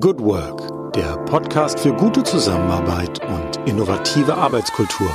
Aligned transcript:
Good 0.00 0.20
Work, 0.20 0.94
der 0.94 1.18
Podcast 1.26 1.78
für 1.78 1.92
gute 1.92 2.22
Zusammenarbeit 2.22 3.20
und 3.28 3.68
innovative 3.68 4.34
Arbeitskultur. 4.34 5.14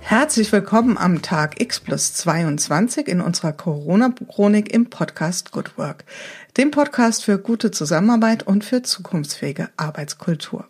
Herzlich 0.00 0.50
willkommen 0.50 0.98
am 0.98 1.22
Tag 1.22 1.60
X 1.60 1.78
plus 1.78 2.14
22 2.14 3.06
in 3.06 3.20
unserer 3.20 3.52
Corona-Chronik 3.52 4.74
im 4.74 4.90
Podcast 4.90 5.52
Good 5.52 5.78
Work, 5.78 6.04
dem 6.56 6.72
Podcast 6.72 7.24
für 7.24 7.38
gute 7.38 7.70
Zusammenarbeit 7.70 8.44
und 8.44 8.64
für 8.64 8.82
zukunftsfähige 8.82 9.68
Arbeitskultur. 9.76 10.66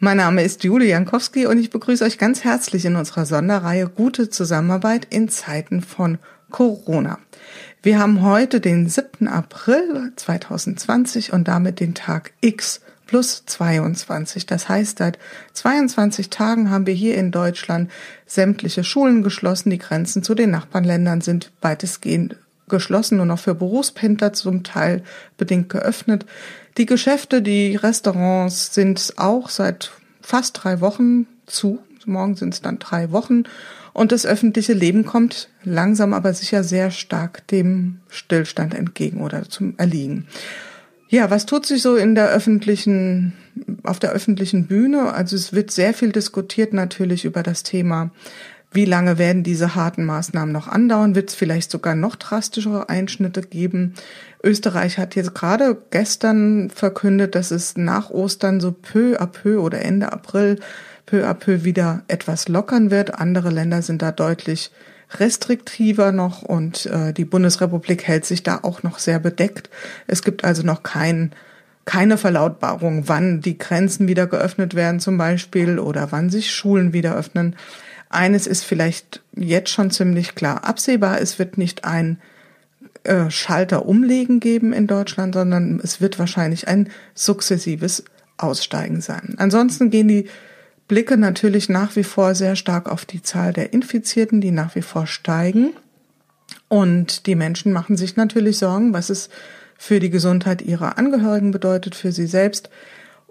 Mein 0.00 0.18
Name 0.18 0.42
ist 0.42 0.64
Julie 0.64 0.90
Jankowski 0.90 1.46
und 1.46 1.58
ich 1.58 1.70
begrüße 1.70 2.04
euch 2.04 2.18
ganz 2.18 2.44
herzlich 2.44 2.84
in 2.84 2.96
unserer 2.96 3.24
Sonderreihe 3.24 3.88
Gute 3.88 4.28
Zusammenarbeit 4.28 5.06
in 5.08 5.30
Zeiten 5.30 5.80
von 5.80 6.18
Corona. 6.50 7.18
Wir 7.80 8.00
haben 8.00 8.22
heute 8.22 8.60
den 8.60 8.88
7. 8.88 9.28
April 9.28 10.12
2020 10.16 11.32
und 11.32 11.46
damit 11.46 11.78
den 11.78 11.94
Tag 11.94 12.32
X 12.40 12.80
plus 13.06 13.44
22. 13.46 14.46
Das 14.46 14.68
heißt, 14.68 14.98
seit 14.98 15.16
22 15.52 16.28
Tagen 16.28 16.70
haben 16.70 16.88
wir 16.88 16.94
hier 16.94 17.14
in 17.14 17.30
Deutschland 17.30 17.88
sämtliche 18.26 18.82
Schulen 18.82 19.22
geschlossen. 19.22 19.70
Die 19.70 19.78
Grenzen 19.78 20.24
zu 20.24 20.34
den 20.34 20.50
Nachbarländern 20.50 21.20
sind 21.20 21.52
weitestgehend 21.60 22.34
geschlossen, 22.68 23.18
nur 23.18 23.26
noch 23.26 23.38
für 23.38 23.54
Berufspendler 23.54 24.32
zum 24.32 24.64
Teil 24.64 25.04
bedingt 25.36 25.68
geöffnet. 25.68 26.26
Die 26.78 26.86
Geschäfte, 26.86 27.42
die 27.42 27.76
Restaurants 27.76 28.74
sind 28.74 29.14
auch 29.18 29.50
seit 29.50 29.92
fast 30.20 30.64
drei 30.64 30.80
Wochen 30.80 31.26
zu. 31.46 31.78
Morgen 32.06 32.34
sind 32.34 32.54
es 32.54 32.60
dann 32.60 32.80
drei 32.80 33.12
Wochen. 33.12 33.44
Und 33.92 34.12
das 34.12 34.26
öffentliche 34.26 34.72
Leben 34.72 35.04
kommt 35.04 35.48
langsam 35.64 36.12
aber 36.14 36.32
sicher 36.34 36.64
sehr 36.64 36.90
stark 36.90 37.46
dem 37.48 38.00
Stillstand 38.08 38.74
entgegen 38.74 39.20
oder 39.22 39.48
zum 39.48 39.74
Erliegen. 39.78 40.26
Ja, 41.08 41.30
was 41.30 41.46
tut 41.46 41.64
sich 41.64 41.80
so 41.80 41.96
in 41.96 42.14
der 42.14 42.28
öffentlichen, 42.28 43.32
auf 43.82 43.98
der 43.98 44.10
öffentlichen 44.10 44.66
Bühne? 44.66 45.14
Also 45.14 45.36
es 45.36 45.52
wird 45.52 45.70
sehr 45.70 45.94
viel 45.94 46.12
diskutiert 46.12 46.74
natürlich 46.74 47.24
über 47.24 47.42
das 47.42 47.62
Thema, 47.62 48.10
wie 48.70 48.84
lange 48.84 49.16
werden 49.16 49.42
diese 49.42 49.74
harten 49.74 50.04
Maßnahmen 50.04 50.52
noch 50.52 50.68
andauern? 50.68 51.14
Wird 51.14 51.30
es 51.30 51.34
vielleicht 51.34 51.70
sogar 51.70 51.94
noch 51.94 52.16
drastischere 52.16 52.90
Einschnitte 52.90 53.40
geben? 53.40 53.94
Österreich 54.44 54.98
hat 54.98 55.14
jetzt 55.16 55.34
gerade 55.34 55.76
gestern 55.90 56.68
verkündet, 56.68 57.34
dass 57.34 57.50
es 57.50 57.76
nach 57.78 58.10
Ostern 58.10 58.60
so 58.60 58.72
peu 58.72 59.18
à 59.18 59.26
peu 59.26 59.60
oder 59.60 59.80
Ende 59.80 60.12
April 60.12 60.60
peu 61.08 61.26
à 61.26 61.32
peu 61.32 61.64
wieder 61.64 62.02
etwas 62.08 62.48
lockern 62.48 62.90
wird. 62.90 63.18
Andere 63.18 63.48
Länder 63.48 63.80
sind 63.80 64.02
da 64.02 64.12
deutlich 64.12 64.70
restriktiver 65.18 66.12
noch 66.12 66.42
und 66.42 66.84
äh, 66.86 67.14
die 67.14 67.24
Bundesrepublik 67.24 68.06
hält 68.06 68.26
sich 68.26 68.42
da 68.42 68.60
auch 68.62 68.82
noch 68.82 68.98
sehr 68.98 69.18
bedeckt. 69.18 69.70
Es 70.06 70.22
gibt 70.22 70.44
also 70.44 70.62
noch 70.62 70.82
kein, 70.82 71.32
keine 71.86 72.18
Verlautbarung, 72.18 73.08
wann 73.08 73.40
die 73.40 73.56
Grenzen 73.56 74.06
wieder 74.06 74.26
geöffnet 74.26 74.74
werden 74.74 75.00
zum 75.00 75.16
Beispiel 75.16 75.78
oder 75.78 76.12
wann 76.12 76.28
sich 76.28 76.54
Schulen 76.54 76.92
wieder 76.92 77.16
öffnen. 77.16 77.56
Eines 78.10 78.46
ist 78.46 78.64
vielleicht 78.64 79.22
jetzt 79.34 79.70
schon 79.70 79.90
ziemlich 79.90 80.34
klar 80.34 80.64
absehbar, 80.64 81.22
es 81.22 81.38
wird 81.38 81.56
nicht 81.56 81.86
ein 81.86 82.20
äh, 83.04 83.30
Schalter 83.30 83.86
umlegen 83.86 84.40
geben 84.40 84.74
in 84.74 84.86
Deutschland, 84.86 85.34
sondern 85.34 85.80
es 85.82 86.02
wird 86.02 86.18
wahrscheinlich 86.18 86.68
ein 86.68 86.90
sukzessives 87.14 88.04
Aussteigen 88.36 89.00
sein. 89.00 89.36
Ansonsten 89.38 89.88
gehen 89.88 90.08
die 90.08 90.28
blicke 90.88 91.16
natürlich 91.16 91.68
nach 91.68 91.94
wie 91.96 92.04
vor 92.04 92.34
sehr 92.34 92.56
stark 92.56 92.90
auf 92.90 93.04
die 93.04 93.22
Zahl 93.22 93.52
der 93.52 93.72
Infizierten, 93.72 94.40
die 94.40 94.50
nach 94.50 94.74
wie 94.74 94.82
vor 94.82 95.06
steigen. 95.06 95.74
Und 96.68 97.26
die 97.26 97.34
Menschen 97.34 97.72
machen 97.72 97.96
sich 97.96 98.16
natürlich 98.16 98.58
Sorgen, 98.58 98.92
was 98.92 99.10
es 99.10 99.28
für 99.78 100.00
die 100.00 100.10
Gesundheit 100.10 100.62
ihrer 100.62 100.98
Angehörigen 100.98 101.50
bedeutet, 101.50 101.94
für 101.94 102.10
sie 102.10 102.26
selbst. 102.26 102.70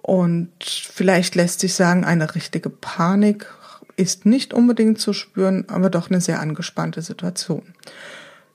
Und 0.02 0.52
vielleicht 0.63 1.35
lässt 1.35 1.59
sich 1.59 1.73
sagen, 1.73 2.05
eine 2.05 2.33
richtige 2.35 2.69
Panik 2.69 3.47
ist 3.97 4.25
nicht 4.25 4.53
unbedingt 4.53 5.00
zu 5.00 5.12
spüren, 5.12 5.66
aber 5.67 5.90
doch 5.90 6.09
eine 6.09 6.22
sehr 6.22 6.40
angespannte 6.40 7.01
Situation. 7.01 7.73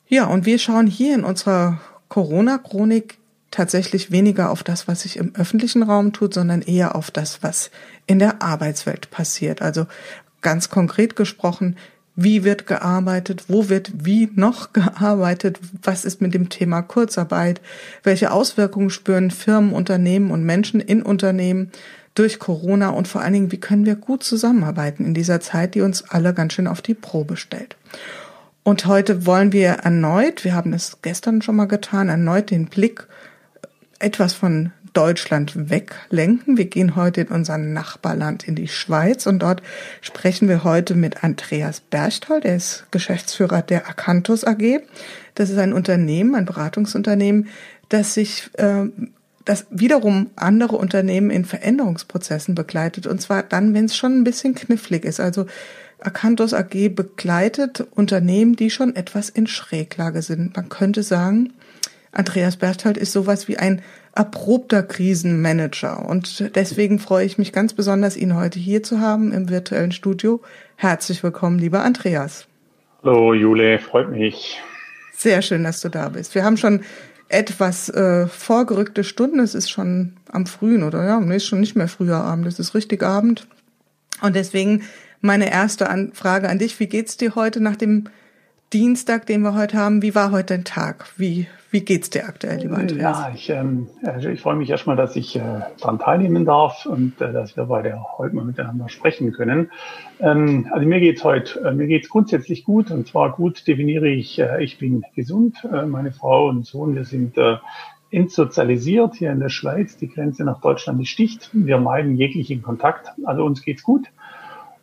Ja, 0.09 0.27
und 0.27 0.47
wir 0.47 0.59
schauen 0.59 0.87
hier 0.87 1.15
in 1.15 1.25
unserer 1.25 1.81
Corona-Chronik 2.09 3.19
tatsächlich 3.53 4.11
weniger 4.11 4.51
auf 4.51 4.65
das, 4.65 4.89
was 4.89 5.03
sich 5.03 5.17
im 5.19 5.33
öffentlichen 5.37 5.85
Raum 5.85 6.13
tut, 6.13 6.35
sondern 6.35 6.63
eher 6.63 6.97
auf 6.97 7.13
das, 7.13 7.45
was 7.45 7.71
in 8.07 8.19
der 8.19 8.43
Arbeitswelt 8.43 9.11
passiert. 9.11 9.63
Also 9.63 9.87
ganz 10.41 10.71
konkret 10.71 11.15
gesprochen, 11.15 11.77
wie 12.17 12.45
wird 12.45 12.67
gearbeitet, 12.67 13.45
wo 13.49 13.69
wird 13.69 13.93
wie 14.05 14.29
noch 14.35 14.73
gearbeitet, 14.73 15.61
was 15.83 16.05
ist 16.05 16.21
mit 16.21 16.35
dem 16.35 16.49
Thema 16.49 16.83
Kurzarbeit, 16.83 17.61
welche 18.03 18.33
Auswirkungen 18.33 18.91
spüren 18.91 19.31
Firmen, 19.31 19.73
Unternehmen 19.73 20.31
und 20.31 20.45
Menschen 20.45 20.81
in 20.81 21.03
Unternehmen 21.03 21.71
durch 22.15 22.39
Corona 22.39 22.91
und 22.91 23.09
vor 23.09 23.23
allen 23.23 23.33
Dingen, 23.33 23.53
wie 23.53 23.61
können 23.61 23.87
wir 23.87 23.97
gut 23.97 24.23
zusammenarbeiten 24.23 25.05
in 25.05 25.15
dieser 25.15 25.41
Zeit, 25.41 25.75
die 25.75 25.81
uns 25.81 26.03
alle 26.11 26.35
ganz 26.35 26.53
schön 26.55 26.67
auf 26.67 26.83
die 26.83 26.95
Probe 26.95 27.37
stellt. 27.37 27.77
Und 28.65 28.87
heute 28.87 29.27
wollen 29.27 29.53
wir 29.53 29.71
erneut, 29.71 30.45
wir 30.45 30.55
haben 30.55 30.73
es 30.73 30.99
gestern 31.03 31.43
schon 31.43 31.57
mal 31.57 31.67
getan, 31.67 32.09
erneut 32.09 32.51
den 32.51 32.67
Blick 32.67 33.07
etwas 34.03 34.35
von 34.35 34.73
Deutschland 34.93 35.71
weglenken. 35.71 36.59
Wir 36.59 36.67
gehen 36.67 36.97
heute 36.97 37.23
in 37.23 37.29
unser 37.29 37.57
Nachbarland 37.57 38.47
in 38.47 38.55
die 38.55 38.69
Schweiz 38.69 39.27
und 39.27 39.39
dort 39.39 39.63
sprechen 40.03 40.49
wir 40.49 40.65
heute 40.65 40.95
mit 40.95 41.25
Andreas 41.25 41.81
Berchtold, 41.81 42.45
der 42.45 42.57
ist 42.57 42.85
Geschäftsführer 42.91 43.63
der 43.63 43.89
Acanthus 43.89 44.45
AG. 44.45 44.81
Das 45.35 45.49
ist 45.49 45.59
ein 45.59 45.73
Unternehmen, 45.73 46.35
ein 46.35 46.45
Beratungsunternehmen, 46.45 47.49
das 47.89 48.15
sich 48.15 48.51
äh, 48.59 48.85
das 49.45 49.67
wiederum 49.71 50.31
andere 50.37 50.77
Unternehmen 50.77 51.31
in 51.31 51.45
Veränderungsprozessen 51.45 52.55
begleitet 52.55 53.07
und 53.07 53.21
zwar 53.21 53.43
dann, 53.43 53.75
wenn 53.75 53.87
es 53.87 53.97
schon 53.97 54.21
ein 54.21 54.25
bisschen 54.25 54.55
knifflig 54.55 55.05
ist. 55.05 55.21
Also 55.21 55.47
Acanthus 56.01 56.53
AG 56.53 56.91
begleitet 56.95 57.87
Unternehmen, 57.93 58.57
die 58.57 58.71
schon 58.71 58.95
etwas 58.95 59.31
in 59.31 59.47
Schräglage 59.47 60.21
sind. 60.23 60.55
Man 60.57 60.69
könnte 60.69 61.03
sagen, 61.03 61.53
Andreas 62.13 62.57
Berthold 62.57 62.99
ist 62.99 63.13
sowas 63.13 63.49
wie 63.49 63.57
ein 63.57 63.81
erprobter 64.15 64.83
Krisenmanager. 64.83 66.07
Und 66.07 66.55
deswegen 66.55 66.99
freue 66.99 67.25
ich 67.25 67.39
mich 67.39 67.53
ganz 67.53 67.73
besonders, 67.73 68.17
ihn 68.17 68.37
heute 68.37 68.59
hier 68.59 68.83
zu 68.83 69.01
haben 69.01 69.33
im 69.33 69.49
virtuellen 69.49 69.93
Studio. 69.93 70.43
Herzlich 70.77 71.23
willkommen, 71.23 71.59
lieber 71.59 71.83
Andreas. 71.83 72.47
Hallo 73.03 73.33
Jule, 73.33 73.79
freut 73.79 74.11
mich. 74.11 74.61
Sehr 75.15 75.41
schön, 75.41 75.65
dass 75.65 75.81
du 75.81 75.89
da 75.89 76.11
bist. 76.11 76.35
Wir 76.35 76.45
haben 76.45 76.59
schon 76.59 76.83
etwas 77.29 77.89
äh, 77.89 78.27
vorgerückte 78.27 79.05
Stunden. 79.05 79.41
Es 79.41 79.55
ist 79.55 79.71
schon 79.71 80.19
am 80.31 80.47
frühen, 80.47 80.83
oder 80.83 81.05
ja, 81.05 81.19
nee, 81.19 81.37
ist 81.37 81.47
schon 81.47 81.61
nicht 81.61 81.77
mehr 81.77 81.89
früher 81.89 82.19
Abend, 82.19 82.47
es 82.47 82.59
ist 82.59 82.75
richtig 82.75 83.03
Abend. 83.03 83.47
Und 84.21 84.37
deswegen 84.37 84.83
meine 85.23 85.51
erste 85.51 86.11
Frage 86.13 86.51
an 86.51 86.59
dich. 86.59 86.79
Wie 86.79 86.89
geht's 86.89 87.17
dir 87.17 87.35
heute 87.35 87.63
nach 87.63 87.77
dem 87.77 88.09
Dienstag, 88.73 89.27
den 89.27 89.43
wir 89.43 89.55
heute 89.55 89.77
haben? 89.77 90.01
Wie 90.01 90.15
war 90.15 90.31
heute 90.31 90.55
dein 90.55 90.65
Tag? 90.65 91.05
Wie, 91.19 91.47
wie 91.71 91.83
geht's 91.83 92.09
dir 92.09 92.25
aktuell, 92.25 92.61
lieber 92.61 92.79
Andreas? 92.79 93.19
Ja, 93.19 93.31
ich, 93.35 93.51
ähm, 93.51 93.89
also 94.03 94.31
ich 94.31 94.41
freue 94.41 94.57
mich 94.57 94.71
erstmal, 94.71 94.97
dass 94.97 95.15
ich 95.15 95.37
äh, 95.37 95.41
daran 95.79 95.99
teilnehmen 95.99 96.47
darf 96.47 96.87
und 96.87 97.21
äh, 97.21 97.35
dass 97.35 97.55
wir 97.55 97.65
beide 97.65 98.03
heute 98.17 98.35
mal 98.35 98.47
miteinander 98.47 98.89
sprechen 98.89 99.33
können. 99.33 99.71
Ähm, 100.21 100.69
also 100.73 100.87
mir 100.87 101.01
geht's 101.01 101.23
heute, 101.23 101.61
äh, 101.61 101.73
mir 101.73 101.87
geht's 101.87 102.09
grundsätzlich 102.09 102.65
gut 102.65 102.91
und 102.91 103.07
zwar 103.07 103.33
gut 103.33 103.67
definiere 103.69 104.09
ich, 104.09 104.39
äh, 104.39 104.65
ich 104.65 104.79
bin 104.79 105.05
gesund. 105.15 105.69
Äh, 105.71 105.85
meine 105.85 106.13
Frau 106.13 106.49
und 106.49 106.65
Sohn, 106.65 106.95
wir 106.95 107.05
sind 107.05 107.37
äh, 107.37 107.57
entsozialisiert 108.11 109.17
hier 109.17 109.33
in 109.33 109.41
der 109.41 109.51
Schweiz. 109.51 109.99
Die 109.99 110.09
Grenze 110.09 110.45
nach 110.45 110.63
Deutschland 110.63 111.03
ist 111.03 111.19
dicht. 111.19 111.51
Wir 111.53 111.77
meiden 111.77 112.17
jeglichen 112.17 112.63
Kontakt. 112.63 113.13
Also 113.25 113.45
uns 113.45 113.63
geht's 113.63 113.83
gut. 113.83 114.07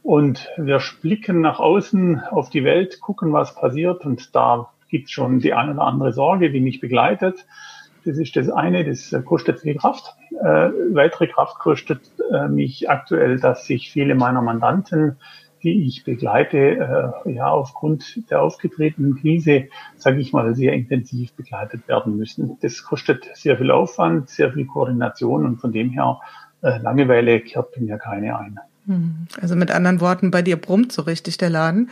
Und 0.04 0.50
wir 0.58 0.82
blicken 1.02 1.42
nach 1.42 1.60
außen 1.60 2.22
auf 2.32 2.50
die 2.50 2.64
Welt, 2.64 3.00
gucken, 3.02 3.34
was 3.34 3.56
passiert 3.56 4.06
und 4.06 4.36
da 4.36 4.70
gibt 4.90 5.06
es 5.06 5.12
schon 5.12 5.40
die 5.40 5.54
eine 5.54 5.74
oder 5.74 5.84
andere 5.84 6.14
Sorge, 6.14 6.52
die 6.52 6.62
mich 6.62 6.80
begleitet. 6.80 7.46
Das 8.06 8.18
ist 8.18 8.36
das 8.36 8.50
eine, 8.50 8.86
das 8.86 9.14
kostet 9.26 9.59
viel 9.59 9.76
Kraft. 9.76 10.16
Äh, 10.32 10.72
weitere 10.94 11.28
Kraft 11.28 11.59
kostet 11.59 12.02
äh, 12.34 12.47
mich 12.47 12.90
aktuell, 12.90 13.40
dass 13.40 13.66
sich 13.66 13.91
viele 13.91 14.16
meiner 14.16 14.41
Mandanten, 14.41 15.18
die 15.64 15.85
ich 15.85 16.06
begleite, 16.06 16.58
äh, 17.26 17.32
ja 17.32 17.50
aufgrund 17.50 18.32
der 18.32 18.41
aufgetretenen 18.41 19.18
Krise, 19.18 19.68
sage 19.97 20.20
ich 20.22 20.32
mal, 20.32 20.56
sehr 20.56 20.73
intensiv 20.73 21.34
begleitet 21.34 21.88
werden 21.88 22.18
müssen. 22.18 22.58
Das 22.62 22.84
kostet 22.84 23.29
sehr 23.34 23.58
viel 23.58 23.72
Aufwand, 23.72 24.29
sehr 24.29 24.53
viel 24.53 24.66
Koordination 24.66 25.46
und 25.46 25.58
von 25.58 25.73
dem 25.73 25.90
her 25.90 26.20
äh, 26.62 26.78
Langeweile 26.78 27.41
kehrt 27.41 27.79
mir 27.79 27.97
keine 27.97 28.38
ein. 28.40 28.59
Hm. 28.87 29.28
Also 29.41 29.55
mit 29.55 29.72
anderen 29.72 30.02
Worten, 30.02 30.31
bei 30.31 30.41
dir 30.41 30.58
brummt 30.58 30.91
so 30.91 31.03
richtig 31.03 31.37
der 31.37 31.49
Laden. 31.49 31.90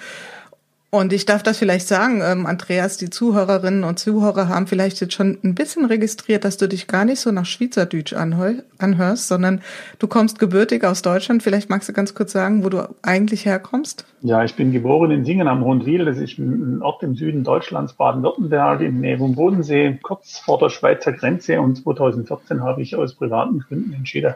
Und 0.89 1.11
ich 1.11 1.25
darf 1.25 1.43
das 1.43 1.57
vielleicht 1.57 1.85
sagen, 1.85 2.21
ähm, 2.23 2.45
Andreas, 2.45 2.95
die 2.95 3.09
Zuhörerinnen 3.09 3.83
und 3.83 3.99
Zuhörer 3.99 4.47
haben 4.47 4.67
vielleicht 4.67 5.01
jetzt 5.01 5.13
schon 5.13 5.37
ein 5.43 5.53
bisschen 5.53 5.83
registriert, 5.83 6.45
dass 6.45 6.55
du 6.55 6.67
dich 6.69 6.87
gar 6.87 7.03
nicht 7.03 7.19
so 7.19 7.29
nach 7.31 7.45
Schweizerdeutsch 7.45 8.13
anhörst, 8.13 9.27
sondern 9.27 9.61
du 9.99 10.07
kommst 10.07 10.39
gebürtig 10.39 10.85
aus 10.85 11.01
Deutschland. 11.01 11.43
Vielleicht 11.43 11.69
magst 11.69 11.89
du 11.89 11.93
ganz 11.93 12.15
kurz 12.15 12.31
sagen, 12.31 12.63
wo 12.63 12.69
du 12.69 12.87
eigentlich 13.01 13.45
herkommst? 13.45 14.05
Ja, 14.21 14.45
ich 14.45 14.55
bin 14.55 14.71
geboren 14.71 15.11
in 15.11 15.25
Singen 15.25 15.49
am 15.49 15.65
Hohenriel. 15.65 16.05
Das 16.05 16.17
ist 16.17 16.37
ein 16.39 16.81
Ort 16.81 17.03
im 17.03 17.15
Süden 17.15 17.43
Deutschlands, 17.43 17.91
Baden-Württemberg, 17.91 18.79
in 18.79 19.01
Nähe 19.01 19.17
vom 19.17 19.35
Bodensee, 19.35 19.99
kurz 20.01 20.39
vor 20.39 20.57
der 20.57 20.69
Schweizer 20.69 21.11
Grenze. 21.11 21.59
Und 21.59 21.83
2014 21.83 22.63
habe 22.63 22.81
ich 22.81 22.95
aus 22.95 23.13
privaten 23.13 23.59
Gründen 23.59 23.91
entschieden, 23.91 24.35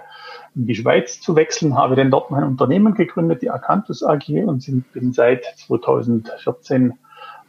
in 0.55 0.67
die 0.67 0.75
Schweiz 0.75 1.21
zu 1.21 1.35
wechseln, 1.35 1.75
habe 1.75 1.95
dann 1.95 2.11
dort 2.11 2.31
mein 2.31 2.43
Unternehmen 2.43 2.93
gegründet, 2.93 3.41
die 3.41 3.49
Acanthus 3.49 4.03
AG, 4.03 4.29
und 4.45 4.65
bin 4.93 5.13
seit 5.13 5.45
2014 5.45 6.93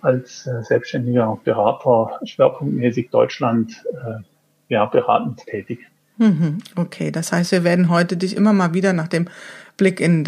als 0.00 0.46
äh, 0.46 0.62
selbstständiger 0.62 1.38
Berater 1.44 2.20
schwerpunktmäßig 2.24 3.10
Deutschland 3.10 3.84
äh, 3.92 4.22
ja, 4.68 4.84
beratend 4.86 5.44
tätig. 5.46 5.80
Mhm, 6.18 6.58
okay, 6.76 7.10
das 7.10 7.32
heißt, 7.32 7.52
wir 7.52 7.64
werden 7.64 7.88
heute 7.88 8.16
dich 8.16 8.36
immer 8.36 8.52
mal 8.52 8.74
wieder 8.74 8.92
nach 8.92 9.08
dem 9.08 9.28
Blick 9.76 10.00
in 10.00 10.24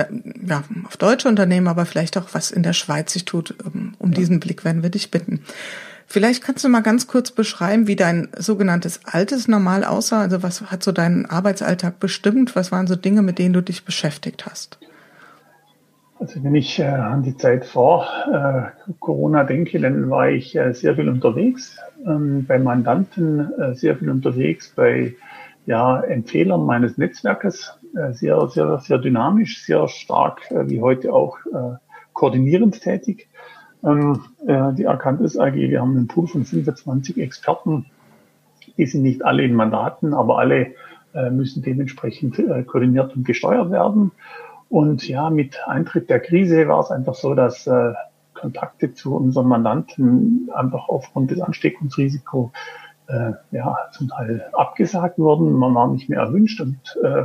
ja, 0.46 0.64
auf 0.86 0.96
deutsche 0.96 1.28
Unternehmen, 1.28 1.68
aber 1.68 1.86
vielleicht 1.86 2.16
auch 2.16 2.28
was 2.32 2.50
in 2.50 2.62
der 2.62 2.72
Schweiz 2.72 3.12
sich 3.12 3.24
tut, 3.24 3.54
um, 3.64 3.94
um 3.98 4.10
ja. 4.10 4.16
diesen 4.16 4.40
Blick 4.40 4.64
werden 4.64 4.82
wir 4.82 4.90
dich 4.90 5.10
bitten. 5.10 5.42
Vielleicht 6.06 6.44
kannst 6.44 6.64
du 6.64 6.68
mal 6.68 6.82
ganz 6.82 7.06
kurz 7.06 7.30
beschreiben, 7.30 7.86
wie 7.86 7.96
dein 7.96 8.28
sogenanntes 8.36 9.00
altes 9.04 9.48
Normal 9.48 9.84
aussah. 9.84 10.20
Also 10.20 10.42
was 10.42 10.70
hat 10.70 10.82
so 10.82 10.92
deinen 10.92 11.26
Arbeitsalltag 11.26 11.98
bestimmt? 11.98 12.54
Was 12.54 12.70
waren 12.72 12.86
so 12.86 12.96
Dinge, 12.96 13.22
mit 13.22 13.38
denen 13.38 13.54
du 13.54 13.62
dich 13.62 13.84
beschäftigt 13.84 14.46
hast? 14.46 14.78
Also 16.20 16.42
wenn 16.44 16.54
ich 16.54 16.78
äh, 16.78 16.84
an 16.84 17.22
die 17.22 17.36
Zeit 17.36 17.66
vor 17.66 18.06
äh, 18.32 18.92
Corona 19.00 19.44
denke, 19.44 19.80
dann 19.80 20.08
war 20.10 20.30
ich 20.30 20.56
äh, 20.56 20.72
sehr 20.72 20.94
viel 20.94 21.08
unterwegs, 21.08 21.76
ähm, 22.06 22.46
bei 22.46 22.58
Mandanten 22.58 23.52
äh, 23.60 23.74
sehr 23.74 23.96
viel 23.96 24.10
unterwegs, 24.10 24.72
bei 24.74 25.14
ja, 25.66 26.00
Empfehlern 26.00 26.64
meines 26.64 26.98
Netzwerkes, 26.98 27.78
äh, 27.96 28.12
sehr, 28.12 28.48
sehr, 28.48 28.78
sehr 28.78 28.98
dynamisch, 28.98 29.64
sehr 29.64 29.88
stark, 29.88 30.50
äh, 30.50 30.68
wie 30.68 30.80
heute 30.80 31.12
auch 31.12 31.38
koordinierend 32.12 32.80
tätig 32.80 33.28
ähm, 33.84 34.20
äh, 34.46 34.72
die 34.74 34.86
Akantis 34.86 35.38
AG. 35.38 35.54
Wir 35.54 35.80
haben 35.80 35.96
einen 35.96 36.08
Pool 36.08 36.26
von 36.26 36.44
25 36.44 37.18
Experten. 37.18 37.86
Die 38.76 38.86
sind 38.86 39.02
nicht 39.02 39.24
alle 39.24 39.44
in 39.44 39.54
Mandaten, 39.54 40.14
aber 40.14 40.38
alle 40.38 40.74
äh, 41.14 41.30
müssen 41.30 41.62
dementsprechend 41.62 42.38
äh, 42.38 42.62
koordiniert 42.64 43.14
und 43.14 43.24
gesteuert 43.24 43.70
werden. 43.70 44.10
Und 44.68 45.06
ja, 45.06 45.30
mit 45.30 45.58
Eintritt 45.66 46.10
der 46.10 46.20
Krise 46.20 46.66
war 46.68 46.80
es 46.80 46.90
einfach 46.90 47.14
so, 47.14 47.34
dass 47.34 47.66
äh, 47.66 47.92
Kontakte 48.32 48.92
zu 48.92 49.14
unseren 49.14 49.46
Mandanten 49.46 50.50
einfach 50.52 50.88
aufgrund 50.88 51.30
des 51.30 51.40
Ansteckungsrisikos 51.40 52.50
äh, 53.06 53.32
ja, 53.52 53.76
zum 53.92 54.08
Teil 54.08 54.44
abgesagt 54.52 55.18
wurden. 55.18 55.52
Man 55.52 55.74
war 55.74 55.88
nicht 55.88 56.08
mehr 56.08 56.20
erwünscht 56.20 56.60
und 56.60 56.78
äh, 57.02 57.24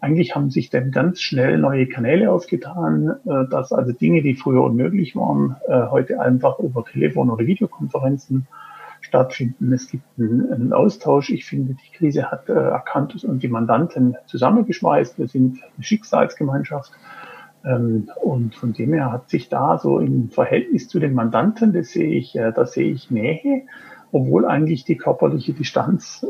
eigentlich 0.00 0.34
haben 0.34 0.50
sich 0.50 0.70
dann 0.70 0.90
ganz 0.90 1.20
schnell 1.20 1.58
neue 1.58 1.86
Kanäle 1.86 2.30
aufgetan, 2.32 3.16
äh, 3.26 3.46
dass 3.50 3.72
also 3.72 3.92
Dinge, 3.92 4.22
die 4.22 4.34
früher 4.34 4.62
unmöglich 4.62 5.14
waren, 5.14 5.56
äh, 5.68 5.88
heute 5.90 6.20
einfach 6.20 6.58
über 6.58 6.84
Telefon- 6.84 7.30
oder 7.30 7.46
Videokonferenzen 7.46 8.46
stattfinden. 9.02 9.72
Es 9.72 9.90
gibt 9.90 10.04
einen, 10.18 10.72
Austausch. 10.72 11.30
Ich 11.30 11.44
finde, 11.44 11.74
die 11.74 11.96
Krise 11.96 12.30
hat 12.30 12.48
äh, 12.48 12.52
Akantus 12.52 13.24
und 13.24 13.42
die 13.42 13.48
Mandanten 13.48 14.16
zusammengeschmeißt. 14.26 15.18
Wir 15.18 15.28
sind 15.28 15.58
eine 15.62 15.84
Schicksalsgemeinschaft. 15.84 16.92
Ähm, 17.64 18.10
und 18.22 18.54
von 18.54 18.72
dem 18.72 18.94
her 18.94 19.12
hat 19.12 19.28
sich 19.28 19.50
da 19.50 19.78
so 19.78 19.98
im 19.98 20.30
Verhältnis 20.30 20.88
zu 20.88 20.98
den 20.98 21.12
Mandanten, 21.12 21.74
das 21.74 21.90
sehe 21.90 22.10
ich, 22.10 22.32
da 22.32 22.64
sehe 22.64 22.90
ich 22.90 23.10
Nähe, 23.10 23.64
obwohl 24.12 24.46
eigentlich 24.46 24.84
die 24.84 24.96
körperliche 24.96 25.52
Distanz 25.52 26.26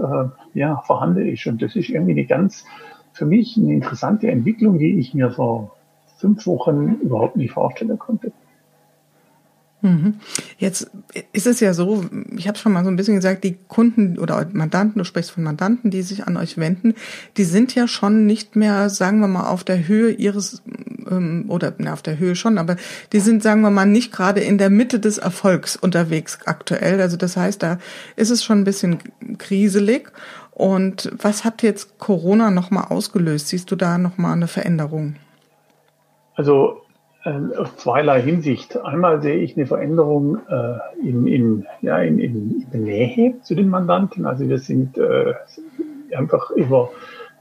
ja 0.55 0.83
vorhanden 0.85 1.27
ist. 1.29 1.47
Und 1.47 1.63
das 1.63 1.77
ist 1.77 1.89
irgendwie 1.89 2.13
eine 2.13 2.27
ganz 2.27 2.65
für 3.21 3.27
mich 3.27 3.59
eine 3.59 3.75
interessante 3.75 4.31
Entwicklung, 4.31 4.79
die 4.79 4.99
ich 4.99 5.13
mir 5.13 5.31
vor 5.31 5.77
fünf 6.17 6.47
Wochen 6.47 6.95
überhaupt 7.03 7.37
nicht 7.37 7.53
vorstellen 7.53 7.99
konnte. 7.99 8.33
Mhm. 9.83 10.17
Jetzt 10.59 10.91
ist 11.33 11.47
es 11.47 11.61
ja 11.61 11.73
so, 11.73 12.05
ich 12.37 12.47
habe 12.47 12.59
schon 12.59 12.73
mal 12.73 12.85
so 12.85 12.91
ein 12.91 12.97
bisschen 12.97 13.17
gesagt, 13.17 13.45
die 13.45 13.57
Kunden 13.69 14.19
oder 14.19 14.47
Mandanten, 14.53 14.99
du 14.99 15.05
sprichst 15.05 15.31
von 15.31 15.43
Mandanten, 15.43 15.91
die 15.91 16.03
sich 16.03 16.27
an 16.27 16.37
euch 16.37 16.59
wenden, 16.59 16.95
die 17.37 17.45
sind 17.45 17.75
ja 17.75 17.89
schon 17.89 18.27
nicht 18.27 18.57
mehr, 18.57 18.91
sagen 18.91 19.21
wir 19.21 19.29
mal, 19.29 19.49
auf 19.49 19.65
der 19.65 19.89
Höhe 19.89 20.11
ihres 20.11 20.63
ähm, 21.11 21.47
oder 21.49 21.73
na, 21.79 21.95
auf 21.95 22.03
der 22.03 22.19
Höhe 22.19 22.37
schon, 22.37 22.59
aber 22.59 22.77
die 23.13 23.21
sind, 23.21 23.43
sagen 23.43 23.63
wir 23.63 23.71
mal, 23.71 23.87
nicht 23.87 24.13
gerade 24.13 24.41
in 24.41 24.59
der 24.59 24.71
Mitte 24.71 25.01
des 25.01 25.19
Erfolgs 25.19 25.77
unterwegs 25.77 26.39
aktuell. 26.45 27.01
Also 27.01 27.17
das 27.17 27.37
heißt, 27.37 27.63
da 27.63 27.79
ist 28.17 28.31
es 28.31 28.45
schon 28.45 28.61
ein 28.61 28.65
bisschen 28.65 28.99
kriselig. 29.39 30.13
Und 30.51 31.11
was 31.17 31.45
hat 31.45 31.63
jetzt 31.63 31.99
Corona 31.99 32.51
nochmal 32.51 32.85
ausgelöst? 32.91 33.49
Siehst 33.49 33.71
du 33.71 33.77
da 33.77 33.97
nochmal 33.97 34.35
eine 34.35 34.47
Veränderung? 34.47 35.17
Also 36.35 36.80
äh, 37.25 37.57
auf 37.57 37.77
zweierlei 37.77 38.23
Hinsicht. 38.23 38.79
Einmal 38.79 39.23
sehe 39.23 39.37
ich 39.37 39.57
eine 39.57 39.67
Veränderung 39.67 40.39
äh, 40.49 40.79
in, 41.07 41.27
in, 41.27 41.67
ja, 41.83 41.99
in, 41.99 42.19
in, 42.19 42.67
in 42.73 42.83
Nähe 42.83 43.35
zu 43.43 43.55
den 43.55 43.69
Mandanten. 43.69 44.27
Also 44.27 44.49
wir 44.49 44.59
sind 44.59 44.97
äh, 44.99 45.35
einfach 46.15 46.51
über 46.51 46.91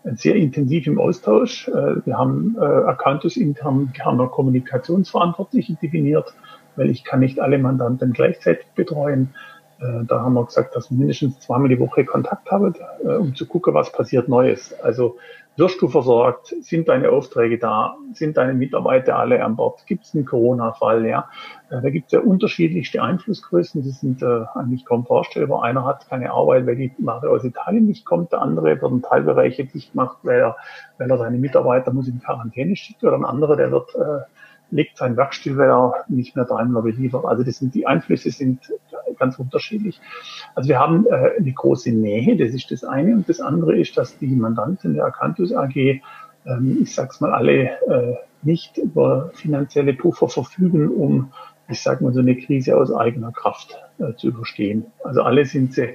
sehr 0.04 0.36
intensiv 0.36 0.88
im 0.88 1.00
Austausch. 1.00 1.68
Äh, 1.68 2.06
wir 2.06 2.18
haben 2.18 2.58
äh, 2.60 2.64
Accountus 2.64 3.38
intern, 3.38 3.92
haben 4.04 4.32
Kommunikationsverantwortliche 4.32 5.76
definiert, 5.76 6.34
weil 6.76 6.90
ich 6.90 7.04
kann 7.04 7.20
nicht 7.20 7.40
alle 7.40 7.58
Mandanten 7.58 8.14
gleichzeitig 8.14 8.68
betreuen. 8.76 9.34
Äh, 9.80 10.06
da 10.06 10.22
haben 10.22 10.34
wir 10.34 10.46
gesagt, 10.46 10.76
dass 10.76 10.92
wir 10.92 10.98
mindestens 10.98 11.40
zweimal 11.40 11.70
die 11.70 11.80
Woche 11.80 12.06
Kontakt 12.06 12.52
haben, 12.52 12.76
äh, 13.04 13.08
um 13.08 13.36
zu 13.36 13.46
gucken, 13.46 13.74
was 13.74 13.92
passiert 13.92 14.28
Neues. 14.28 14.74
Also 14.82 15.18
wirst 15.60 15.82
du 15.82 15.90
versorgt? 15.90 16.56
Sind 16.62 16.88
deine 16.88 17.12
Aufträge 17.12 17.60
da? 17.60 17.96
Sind 18.14 18.38
deine 18.38 18.54
Mitarbeiter 18.54 19.18
alle 19.18 19.44
an 19.44 19.56
Bord? 19.56 19.86
Gibt 19.86 20.06
es 20.06 20.16
einen 20.16 20.26
Corona-Fall? 20.26 21.06
Ja, 21.06 21.30
äh, 21.70 21.82
da 21.82 21.90
gibt 21.90 22.08
es 22.08 22.14
ja 22.14 22.20
unterschiedlichste 22.22 23.04
Einflussgrößen. 23.04 23.84
Die 23.84 23.92
sind 23.92 24.22
äh, 24.22 24.46
eigentlich 24.56 24.86
kaum 24.86 25.06
vorstellbar. 25.06 25.64
Einer 25.64 25.86
hat 25.86 26.10
keine 26.10 26.32
Arbeit, 26.32 26.66
weil 26.66 26.78
die 26.78 26.94
Ware 27.00 27.30
aus 27.30 27.44
Italien 27.44 27.86
nicht 27.86 28.06
kommt. 28.06 28.32
Der 28.32 28.42
andere 28.42 28.82
wird 28.82 28.92
in 28.92 29.02
Teilbereiche 29.02 29.66
dicht 29.66 29.92
gemacht, 29.92 30.18
weil 30.24 30.40
er, 30.40 30.58
weil 30.98 31.12
er 31.12 31.18
seine 31.18 31.38
Mitarbeiter 31.38 31.92
muss 31.92 32.08
in 32.08 32.20
Quarantäne 32.20 32.76
schicken. 32.76 33.06
Oder 33.06 33.18
ein 33.18 33.26
anderer, 33.26 33.56
der 33.56 33.72
wird 33.72 33.94
äh, 33.96 34.22
legt 34.72 34.98
sein 34.98 35.18
Werk 35.18 35.34
still, 35.34 35.58
weil 35.58 35.70
er 35.70 36.06
nicht 36.08 36.36
mehr 36.36 36.46
Daimler 36.46 36.82
beliefert. 36.82 37.26
Also 37.26 37.44
das 37.44 37.58
sind, 37.58 37.74
die 37.76 37.88
Einflüsse 37.88 38.32
sind 38.32 38.60
ganz 39.18 39.38
unterschiedlich. 39.40 40.00
Also 40.56 40.70
wir 40.70 40.80
haben 40.80 41.06
äh, 41.08 41.32
eine 41.38 41.52
große 41.52 41.92
Nähe, 41.92 42.38
das 42.38 42.54
ist 42.54 42.72
das 42.72 42.84
eine. 42.84 43.14
Und 43.14 43.30
das 43.30 43.42
andere 43.42 43.78
ist, 43.78 43.98
dass 43.98 44.18
die 44.18 44.28
Mandanten 44.28 44.94
der 44.94 45.06
Acanthus 45.06 45.54
AG, 45.54 45.76
ähm, 45.76 46.02
ich 46.82 46.94
sag's 46.94 47.20
mal, 47.22 47.34
alle 47.34 47.64
äh, 47.88 48.16
nicht 48.42 48.78
über 48.78 49.32
finanzielle 49.34 49.94
Puffer 49.94 50.30
verfügen, 50.30 50.90
um, 50.90 51.32
ich 51.68 51.82
sag 51.82 52.02
mal, 52.02 52.14
so 52.14 52.20
eine 52.20 52.36
Krise 52.36 52.78
aus 52.78 52.92
eigener 52.92 53.32
Kraft 53.32 53.78
äh, 54.00 54.14
zu 54.16 54.30
überstehen. 54.30 54.86
Also 55.04 55.22
alle 55.22 55.46
sind 55.46 55.74
sie 55.74 55.90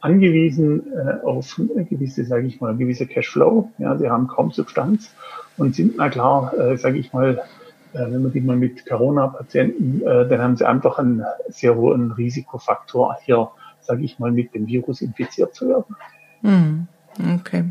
angewiesen 0.00 0.92
äh, 0.94 1.24
auf 1.24 1.58
eine 1.58 1.84
gewisse, 1.84 2.24
sage 2.24 2.46
ich 2.46 2.60
mal, 2.60 2.76
gewisse 2.76 3.06
Cashflow. 3.06 3.70
Ja, 3.78 3.96
sie 3.98 4.08
haben 4.08 4.28
kaum 4.28 4.50
Substanz 4.50 5.14
und 5.56 5.74
sind, 5.74 5.94
na 5.98 6.08
klar, 6.08 6.54
äh, 6.58 6.76
sage 6.78 6.98
ich 6.98 7.12
mal, 7.12 7.42
wenn 7.92 8.22
man 8.22 8.32
die 8.32 8.40
mal 8.40 8.56
mit 8.56 8.86
Corona-Patienten, 8.86 10.02
äh, 10.02 10.28
dann 10.28 10.40
haben 10.40 10.56
sie 10.56 10.66
einfach 10.66 10.98
einen 10.98 11.24
sehr 11.48 11.74
hohen 11.74 12.12
Risikofaktor, 12.12 13.16
hier, 13.24 13.50
sage 13.80 14.04
ich 14.04 14.18
mal, 14.18 14.30
mit 14.30 14.54
dem 14.54 14.66
Virus 14.66 15.00
infiziert 15.00 15.54
zu 15.54 15.68
werden. 15.68 15.96
Hm. 16.42 16.88
Okay. 17.18 17.64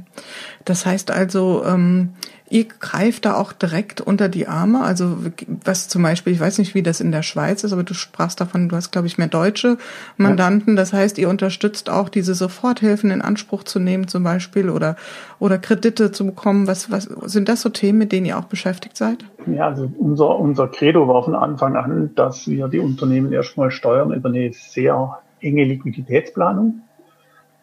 Das 0.66 0.86
heißt 0.86 1.12
also, 1.12 1.64
ähm, 1.66 2.10
ihr 2.50 2.66
greift 2.66 3.26
da 3.26 3.36
auch 3.36 3.54
direkt 3.54 4.02
unter 4.02 4.28
die 4.28 4.48
Arme. 4.48 4.82
Also 4.82 5.18
was 5.64 5.88
zum 5.88 6.04
Beispiel, 6.04 6.34
ich 6.34 6.40
weiß 6.40 6.58
nicht, 6.58 6.76
wie 6.76 6.84
das 6.84 7.00
in 7.00 7.12
der 7.12 7.24
Schweiz 7.24 7.64
ist, 7.64 7.74
aber 7.74 7.84
du 7.84 7.94
sprachst 7.94 8.42
davon, 8.42 8.70
du 8.70 8.76
hast, 8.76 8.92
glaube 8.92 9.08
ich, 9.08 9.18
mehr 9.18 9.28
deutsche 9.28 9.78
Mandanten. 10.18 10.74
Ja. 10.74 10.82
Das 10.82 10.94
heißt, 10.94 11.18
ihr 11.18 11.30
unterstützt 11.30 11.90
auch 11.90 12.10
diese 12.10 12.34
Soforthilfen 12.34 13.12
in 13.12 13.22
Anspruch 13.22 13.64
zu 13.64 13.80
nehmen, 13.80 14.08
zum 14.08 14.24
Beispiel, 14.24 14.70
oder, 14.70 14.96
oder 15.40 15.58
Kredite 15.58 16.12
zu 16.12 16.26
bekommen. 16.26 16.68
Was, 16.68 16.92
was 16.92 17.04
sind 17.04 17.50
das 17.50 17.62
so 17.62 17.70
Themen, 17.70 18.00
mit 18.00 18.12
denen 18.12 18.26
ihr 18.26 18.38
auch 18.38 18.46
beschäftigt 18.46 18.98
seid? 18.98 19.20
Ja, 19.48 19.68
also 19.68 19.92
unser, 19.98 20.38
unser 20.38 20.68
Credo 20.68 21.08
war 21.08 21.24
von 21.24 21.36
Anfang 21.36 21.76
an, 21.76 22.12
dass 22.16 22.48
wir 22.48 22.68
die 22.68 22.80
Unternehmen 22.80 23.32
erstmal 23.32 23.72
steuern 23.72 24.12
über 24.12 24.30
eine 24.30 24.52
sehr 24.54 25.20
enge 25.40 25.64
Liquiditätsplanung. 25.66 26.82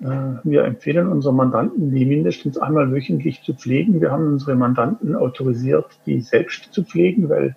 Äh, 0.00 0.06
wir 0.44 0.64
empfehlen 0.64 1.08
unseren 1.08 1.36
Mandanten, 1.36 1.90
die 1.90 2.04
mindestens 2.04 2.58
einmal 2.58 2.92
wöchentlich 2.92 3.42
zu 3.42 3.54
pflegen. 3.54 4.00
Wir 4.00 4.10
haben 4.10 4.26
unsere 4.26 4.54
Mandanten 4.54 5.14
autorisiert, 5.14 5.86
die 6.06 6.20
selbst 6.20 6.72
zu 6.72 6.84
pflegen, 6.84 7.28
weil 7.28 7.56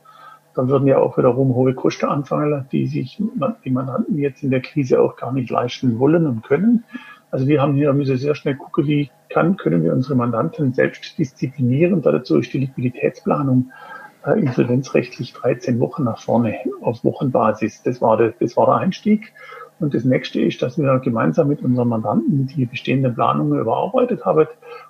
dann 0.56 0.68
würden 0.68 0.88
ja 0.88 0.98
auch 0.98 1.18
wiederum 1.18 1.54
hohe 1.54 1.74
Kosten 1.74 2.08
anfangen, 2.08 2.66
die 2.72 2.88
sich 2.88 3.22
die 3.64 3.70
Mandanten 3.70 4.18
jetzt 4.18 4.44
in 4.44 4.52
der 4.52 4.62
Krise 4.62 5.00
auch 5.00 5.16
gar 5.16 5.32
nicht 5.32 5.50
leisten 5.50 6.00
wollen 6.00 6.26
und 6.26 6.44
können. 6.44 6.84
Also 7.32 7.48
wir 7.48 7.62
haben 7.62 7.76
hier 7.76 7.94
müssen 7.94 8.18
sehr 8.18 8.36
schnell 8.36 8.56
gucken, 8.56 8.88
wie 8.88 9.12
kann, 9.30 9.56
können 9.56 9.84
wir 9.84 9.94
unsere 9.94 10.16
Mandanten 10.16 10.74
selbst 10.74 11.18
disziplinieren. 11.18 12.02
Dazu 12.02 12.40
ist 12.40 12.52
die 12.52 12.60
Liquiditätsplanung 12.60 13.72
äh, 14.26 14.40
insolvenzrechtlich 14.40 15.34
13 15.34 15.80
Wochen 15.80 16.04
nach 16.04 16.20
vorne 16.20 16.56
auf 16.82 17.04
Wochenbasis. 17.04 17.84
Das 17.84 18.02
war, 18.02 18.18
der, 18.18 18.34
das 18.40 18.58
war 18.58 18.66
der 18.66 18.76
Einstieg. 18.76 19.32
Und 19.80 19.94
das 19.94 20.04
nächste 20.04 20.42
ist, 20.42 20.62
dass 20.62 20.78
wir 20.78 21.00
gemeinsam 21.00 21.48
mit 21.48 21.62
unseren 21.62 21.88
Mandanten 21.88 22.48
die 22.48 22.66
bestehenden 22.66 23.16
Planungen 23.16 23.60
überarbeitet 23.60 24.26
haben, 24.26 24.48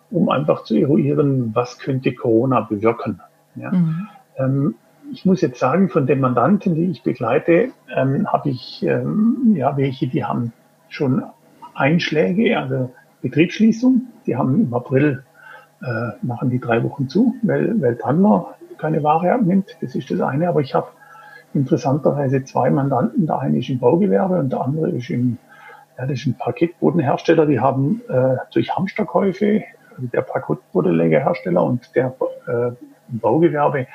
um 0.09 0.29
einfach 0.29 0.63
zu 0.63 0.75
eruieren, 0.75 1.51
was 1.53 1.77
könnte 1.77 2.13
Corona 2.13 2.61
bewirken. 2.61 3.21
Ja. 3.55 3.71
Mhm. 3.71 4.07
Ähm, 4.37 4.75
ich 5.11 5.25
muss 5.25 5.41
jetzt 5.41 5.59
sagen, 5.59 5.89
von 5.89 6.07
den 6.07 6.19
Mandanten, 6.19 6.75
die 6.75 6.85
ich 6.85 7.03
begleite, 7.03 7.69
ähm, 7.95 8.31
habe 8.31 8.49
ich 8.49 8.83
ähm, 8.83 9.53
ja 9.55 9.75
welche, 9.77 10.07
die 10.07 10.23
haben 10.23 10.53
schon 10.87 11.23
Einschläge, 11.73 12.59
also 12.59 12.91
Betriebsschließung. 13.21 14.07
Die 14.25 14.35
haben 14.35 14.65
im 14.67 14.73
April 14.73 15.23
äh, 15.81 16.25
machen 16.25 16.49
die 16.49 16.59
drei 16.59 16.83
Wochen 16.83 17.09
zu, 17.09 17.35
weil, 17.41 17.79
weil 17.81 17.95
Tandler 17.95 18.55
keine 18.77 19.03
Ware 19.03 19.33
abnimmt. 19.33 19.77
Das 19.81 19.95
ist 19.95 20.09
das 20.11 20.21
eine. 20.21 20.49
Aber 20.49 20.61
ich 20.61 20.73
habe 20.73 20.87
interessanterweise 21.53 22.43
zwei 22.43 22.69
Mandanten. 22.69 23.27
Der 23.27 23.39
eine 23.39 23.59
ist 23.59 23.69
im 23.69 23.79
Baugewerbe 23.79 24.39
und 24.39 24.51
der 24.51 24.61
andere 24.61 24.89
ist 24.91 25.09
im, 25.09 25.37
ja, 25.97 26.05
das 26.05 26.19
ist 26.19 26.27
ein 26.27 26.37
Paketbodenhersteller. 26.37 27.45
Die 27.45 27.59
haben 27.59 28.01
äh, 28.09 28.37
durch 28.53 28.75
Hamsterkäufe, 28.75 29.63
also 29.95 30.07
der 30.07 30.21
Paketbodenlegerhersteller 30.21 31.63
und 31.63 31.95
der 31.95 32.15
äh, 32.47 32.71
Baugewerbe, 33.09 33.87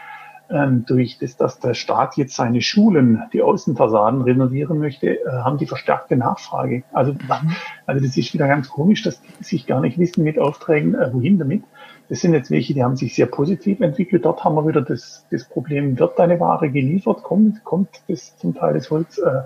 ähm, 0.51 0.85
durch 0.87 1.19
das, 1.19 1.37
dass 1.37 1.59
der 1.59 1.75
Staat 1.75 2.17
jetzt 2.17 2.37
seine 2.37 2.61
Schulen, 2.61 3.23
die 3.33 3.43
Außenfassaden 3.43 4.23
renovieren 4.23 4.79
möchte, 4.79 5.19
äh, 5.19 5.27
haben 5.27 5.57
die 5.57 5.67
verstärkte 5.67 6.17
Nachfrage. 6.17 6.83
Also, 6.93 7.13
mhm. 7.13 7.57
also 7.87 8.05
das 8.05 8.17
ist 8.17 8.35
wieder 8.35 8.47
ganz 8.47 8.69
komisch, 8.69 9.03
dass 9.03 9.23
die 9.23 9.45
sich 9.45 9.67
gar 9.67 9.81
nicht 9.81 9.99
wissen 9.99 10.23
mit 10.23 10.39
Aufträgen, 10.39 10.95
äh, 10.95 11.13
wohin 11.13 11.39
damit. 11.39 11.65
Das 12.09 12.21
sind 12.21 12.35
jetzt 12.35 12.51
welche, 12.51 12.75
die 12.75 12.85
haben 12.85 12.97
sich 12.97 13.15
sehr 13.15 13.27
positiv 13.27 13.81
entwickelt. 13.81 14.25
Dort 14.25 14.45
haben 14.45 14.55
wir 14.57 14.67
wieder 14.67 14.83
das, 14.83 15.27
das 15.31 15.45
Problem, 15.45 15.99
wird 15.99 16.19
deine 16.19 16.39
Ware 16.39 16.71
geliefert, 16.71 17.23
kommt, 17.23 17.65
kommt 17.65 18.03
das 18.09 18.37
zum 18.37 18.55
Teil 18.55 18.75
des 18.75 18.91
Holz 18.91 19.19
äh, 19.19 19.43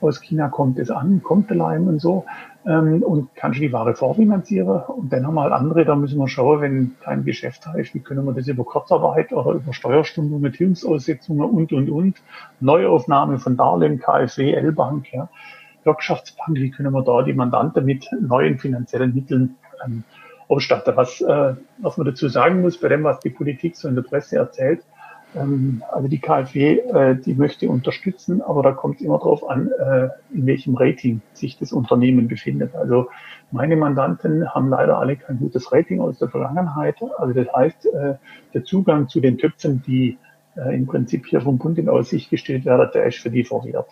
aus 0.00 0.20
China, 0.20 0.48
kommt 0.48 0.78
es 0.78 0.90
an, 0.90 1.22
kommt 1.22 1.48
der 1.50 1.56
Leim 1.56 1.86
und 1.86 2.00
so? 2.00 2.24
Ähm, 2.66 3.02
und 3.02 3.34
kannst 3.36 3.58
du 3.58 3.62
die 3.62 3.72
Ware 3.72 3.94
vorfinanzieren. 3.94 4.82
Und 4.82 5.12
dann 5.12 5.26
haben 5.26 5.34
wir 5.34 5.42
halt 5.42 5.52
andere, 5.52 5.84
da 5.84 5.94
müssen 5.94 6.18
wir 6.18 6.28
schauen, 6.28 6.60
wenn 6.60 6.96
kein 7.00 7.24
Geschäft 7.24 7.66
ist, 7.76 7.94
wie 7.94 8.00
können 8.00 8.24
wir 8.24 8.32
das 8.32 8.48
über 8.48 8.64
Kurzarbeit 8.64 9.32
oder 9.32 9.52
über 9.52 9.72
Steuerstunden, 9.72 10.40
Metillungsaussetzungen 10.40 11.48
und, 11.48 11.72
und, 11.72 11.88
und, 11.88 12.22
Neuaufnahme 12.60 13.38
von 13.38 13.56
Darlehen, 13.56 14.00
KfW, 14.00 14.52
L-Bank, 14.52 15.12
ja, 15.12 15.28
Wirtschaftsbank, 15.84 16.58
wie 16.58 16.70
können 16.70 16.92
wir 16.92 17.02
da 17.02 17.22
die 17.22 17.32
Mandanten 17.32 17.84
mit 17.84 18.08
neuen 18.20 18.58
finanziellen 18.58 19.14
Mitteln 19.14 19.56
ähm, 19.84 20.04
ausstatten. 20.52 20.96
Was, 20.96 21.20
äh, 21.20 21.54
was 21.78 21.96
man 21.96 22.06
dazu 22.06 22.28
sagen 22.28 22.60
muss, 22.60 22.78
bei 22.78 22.88
dem, 22.88 23.04
was 23.04 23.20
die 23.20 23.30
Politik 23.30 23.76
so 23.76 23.88
in 23.88 23.94
der 23.94 24.02
Presse 24.02 24.36
erzählt, 24.36 24.82
ähm, 25.34 25.82
also 25.90 26.08
die 26.08 26.18
KfW, 26.18 26.78
äh, 26.78 27.16
die 27.16 27.34
möchte 27.34 27.68
unterstützen, 27.68 28.42
aber 28.42 28.62
da 28.62 28.72
kommt 28.72 28.96
es 28.96 29.02
immer 29.02 29.18
darauf 29.18 29.48
an, 29.48 29.70
äh, 29.70 30.08
in 30.32 30.46
welchem 30.46 30.76
Rating 30.76 31.20
sich 31.32 31.58
das 31.58 31.72
Unternehmen 31.72 32.28
befindet. 32.28 32.74
Also 32.74 33.08
meine 33.50 33.76
Mandanten 33.76 34.48
haben 34.54 34.68
leider 34.68 34.98
alle 34.98 35.16
kein 35.16 35.38
gutes 35.38 35.72
Rating 35.72 36.00
aus 36.00 36.18
der 36.18 36.28
Vergangenheit. 36.28 36.96
Also 37.18 37.32
das 37.32 37.52
heißt, 37.52 37.86
äh, 37.86 38.14
der 38.54 38.64
Zugang 38.64 39.08
zu 39.08 39.20
den 39.20 39.38
Töpfen, 39.38 39.82
die 39.86 40.18
im 40.70 40.86
Prinzip 40.86 41.24
hier 41.28 41.40
vom 41.40 41.56
Bund 41.56 41.78
in 41.78 41.88
Aussicht 41.88 42.28
gestellt 42.28 42.66
werden, 42.66 42.90
der 42.92 43.06
ist 43.06 43.16
für 43.16 43.30
die 43.30 43.42
verwehrt. 43.42 43.88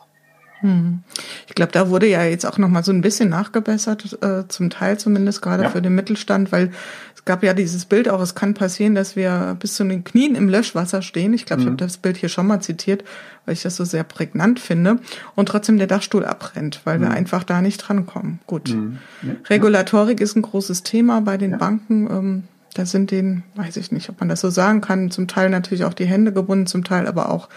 Hm. 0.60 1.00
Ich 1.48 1.54
glaube, 1.54 1.72
da 1.72 1.88
wurde 1.88 2.06
ja 2.06 2.22
jetzt 2.24 2.44
auch 2.44 2.58
noch 2.58 2.68
mal 2.68 2.84
so 2.84 2.92
ein 2.92 3.00
bisschen 3.00 3.28
nachgebessert, 3.28 4.18
äh, 4.22 4.46
zum 4.48 4.70
Teil 4.70 4.98
zumindest 4.98 5.42
gerade 5.42 5.64
ja. 5.64 5.70
für 5.70 5.80
den 5.80 5.94
Mittelstand, 5.94 6.52
weil 6.52 6.70
es 7.14 7.24
gab 7.24 7.42
ja 7.42 7.54
dieses 7.54 7.84
Bild 7.84 8.08
auch, 8.08 8.20
es 8.20 8.34
kann 8.34 8.54
passieren, 8.54 8.94
dass 8.94 9.16
wir 9.16 9.56
bis 9.58 9.74
zu 9.74 9.84
den 9.84 10.04
Knien 10.04 10.34
im 10.34 10.48
Löschwasser 10.48 11.02
stehen. 11.02 11.34
Ich 11.34 11.44
glaube, 11.44 11.60
mhm. 11.60 11.68
ich 11.68 11.72
habe 11.72 11.84
das 11.84 11.96
Bild 11.98 12.16
hier 12.16 12.28
schon 12.28 12.46
mal 12.46 12.60
zitiert, 12.60 13.04
weil 13.44 13.54
ich 13.54 13.62
das 13.62 13.76
so 13.76 13.84
sehr 13.84 14.04
prägnant 14.04 14.58
finde. 14.60 14.98
Und 15.34 15.48
trotzdem 15.48 15.78
der 15.78 15.86
Dachstuhl 15.86 16.24
abbrennt, 16.24 16.80
weil 16.84 16.98
mhm. 16.98 17.02
wir 17.02 17.10
einfach 17.10 17.44
da 17.44 17.60
nicht 17.60 17.78
drankommen. 17.78 18.40
Gut. 18.46 18.70
Mhm. 18.70 18.98
Ja. 19.22 19.34
Regulatorik 19.48 20.20
ist 20.20 20.36
ein 20.36 20.42
großes 20.42 20.82
Thema 20.82 21.20
bei 21.20 21.36
den 21.36 21.52
ja. 21.52 21.56
Banken. 21.56 22.08
Ähm, 22.10 22.42
da 22.74 22.86
sind 22.86 23.10
denen, 23.10 23.42
weiß 23.54 23.76
ich 23.76 23.92
nicht, 23.92 24.08
ob 24.08 24.20
man 24.20 24.28
das 24.28 24.40
so 24.40 24.48
sagen 24.48 24.80
kann, 24.80 25.10
zum 25.10 25.26
Teil 25.26 25.50
natürlich 25.50 25.84
auch 25.84 25.94
die 25.94 26.06
Hände 26.06 26.32
gebunden, 26.32 26.66
zum 26.66 26.84
Teil 26.84 27.06
aber 27.06 27.30
auch 27.30 27.48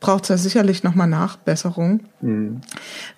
braucht 0.00 0.24
es 0.24 0.28
ja 0.28 0.36
sicherlich 0.36 0.82
nochmal 0.82 1.08
Nachbesserung. 1.08 2.00
Mhm. 2.20 2.60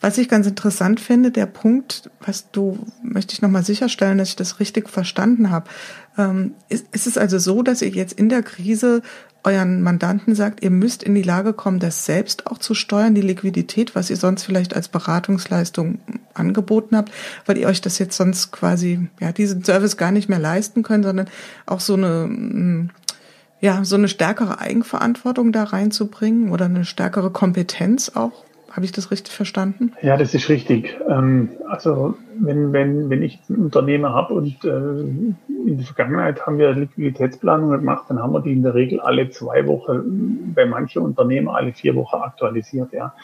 Was 0.00 0.18
ich 0.18 0.28
ganz 0.28 0.46
interessant 0.46 1.00
finde, 1.00 1.30
der 1.30 1.46
Punkt, 1.46 2.10
was 2.24 2.50
du, 2.50 2.78
möchte 3.02 3.34
ich 3.34 3.42
nochmal 3.42 3.64
sicherstellen, 3.64 4.18
dass 4.18 4.30
ich 4.30 4.36
das 4.36 4.60
richtig 4.60 4.88
verstanden 4.88 5.50
habe. 5.50 5.68
Ähm, 6.18 6.54
ist, 6.68 6.86
ist 6.92 7.06
es 7.06 7.18
also 7.18 7.38
so, 7.38 7.62
dass 7.62 7.82
ihr 7.82 7.88
jetzt 7.88 8.14
in 8.14 8.28
der 8.28 8.42
Krise 8.42 9.02
euren 9.46 9.80
Mandanten 9.80 10.34
sagt, 10.34 10.62
ihr 10.64 10.72
müsst 10.72 11.04
in 11.04 11.14
die 11.14 11.22
Lage 11.22 11.52
kommen, 11.52 11.78
das 11.78 12.04
selbst 12.04 12.48
auch 12.48 12.58
zu 12.58 12.74
steuern, 12.74 13.14
die 13.14 13.20
Liquidität, 13.20 13.94
was 13.94 14.10
ihr 14.10 14.16
sonst 14.16 14.42
vielleicht 14.42 14.74
als 14.74 14.88
Beratungsleistung 14.88 16.00
angeboten 16.34 16.96
habt, 16.96 17.12
weil 17.46 17.56
ihr 17.56 17.68
euch 17.68 17.80
das 17.80 18.00
jetzt 18.00 18.16
sonst 18.16 18.50
quasi, 18.50 19.08
ja, 19.20 19.30
diesen 19.30 19.62
Service 19.62 19.96
gar 19.96 20.10
nicht 20.10 20.28
mehr 20.28 20.40
leisten 20.40 20.82
könnt, 20.82 21.04
sondern 21.04 21.28
auch 21.64 21.78
so 21.78 21.94
eine 21.94 22.26
mm, 22.26 22.90
ja, 23.60 23.84
so 23.84 23.96
eine 23.96 24.08
stärkere 24.08 24.60
Eigenverantwortung 24.60 25.52
da 25.52 25.64
reinzubringen 25.64 26.50
oder 26.50 26.66
eine 26.66 26.84
stärkere 26.84 27.30
Kompetenz 27.30 28.12
auch. 28.14 28.44
Habe 28.70 28.84
ich 28.84 28.92
das 28.92 29.10
richtig 29.10 29.32
verstanden? 29.32 29.92
Ja, 30.02 30.18
das 30.18 30.34
ist 30.34 30.50
richtig. 30.50 30.98
Ähm, 31.08 31.48
also 31.66 32.14
wenn, 32.38 32.74
wenn, 32.74 33.08
wenn 33.08 33.22
ich 33.22 33.40
ein 33.48 33.56
Unternehmen 33.56 34.12
habe 34.12 34.34
und 34.34 34.62
äh, 34.64 34.68
in 34.68 35.78
der 35.78 35.86
Vergangenheit 35.86 36.44
haben 36.44 36.58
wir 36.58 36.72
Liquiditätsplanungen 36.72 37.78
gemacht, 37.78 38.04
dann 38.08 38.22
haben 38.22 38.34
wir 38.34 38.40
die 38.40 38.52
in 38.52 38.62
der 38.62 38.74
Regel 38.74 39.00
alle 39.00 39.30
zwei 39.30 39.66
Wochen, 39.66 40.52
bei 40.54 40.66
manchen 40.66 41.00
Unternehmen 41.00 41.48
alle 41.48 41.72
vier 41.72 41.94
Wochen 41.94 42.16
aktualisiert. 42.16 42.92
Ja. 42.92 43.14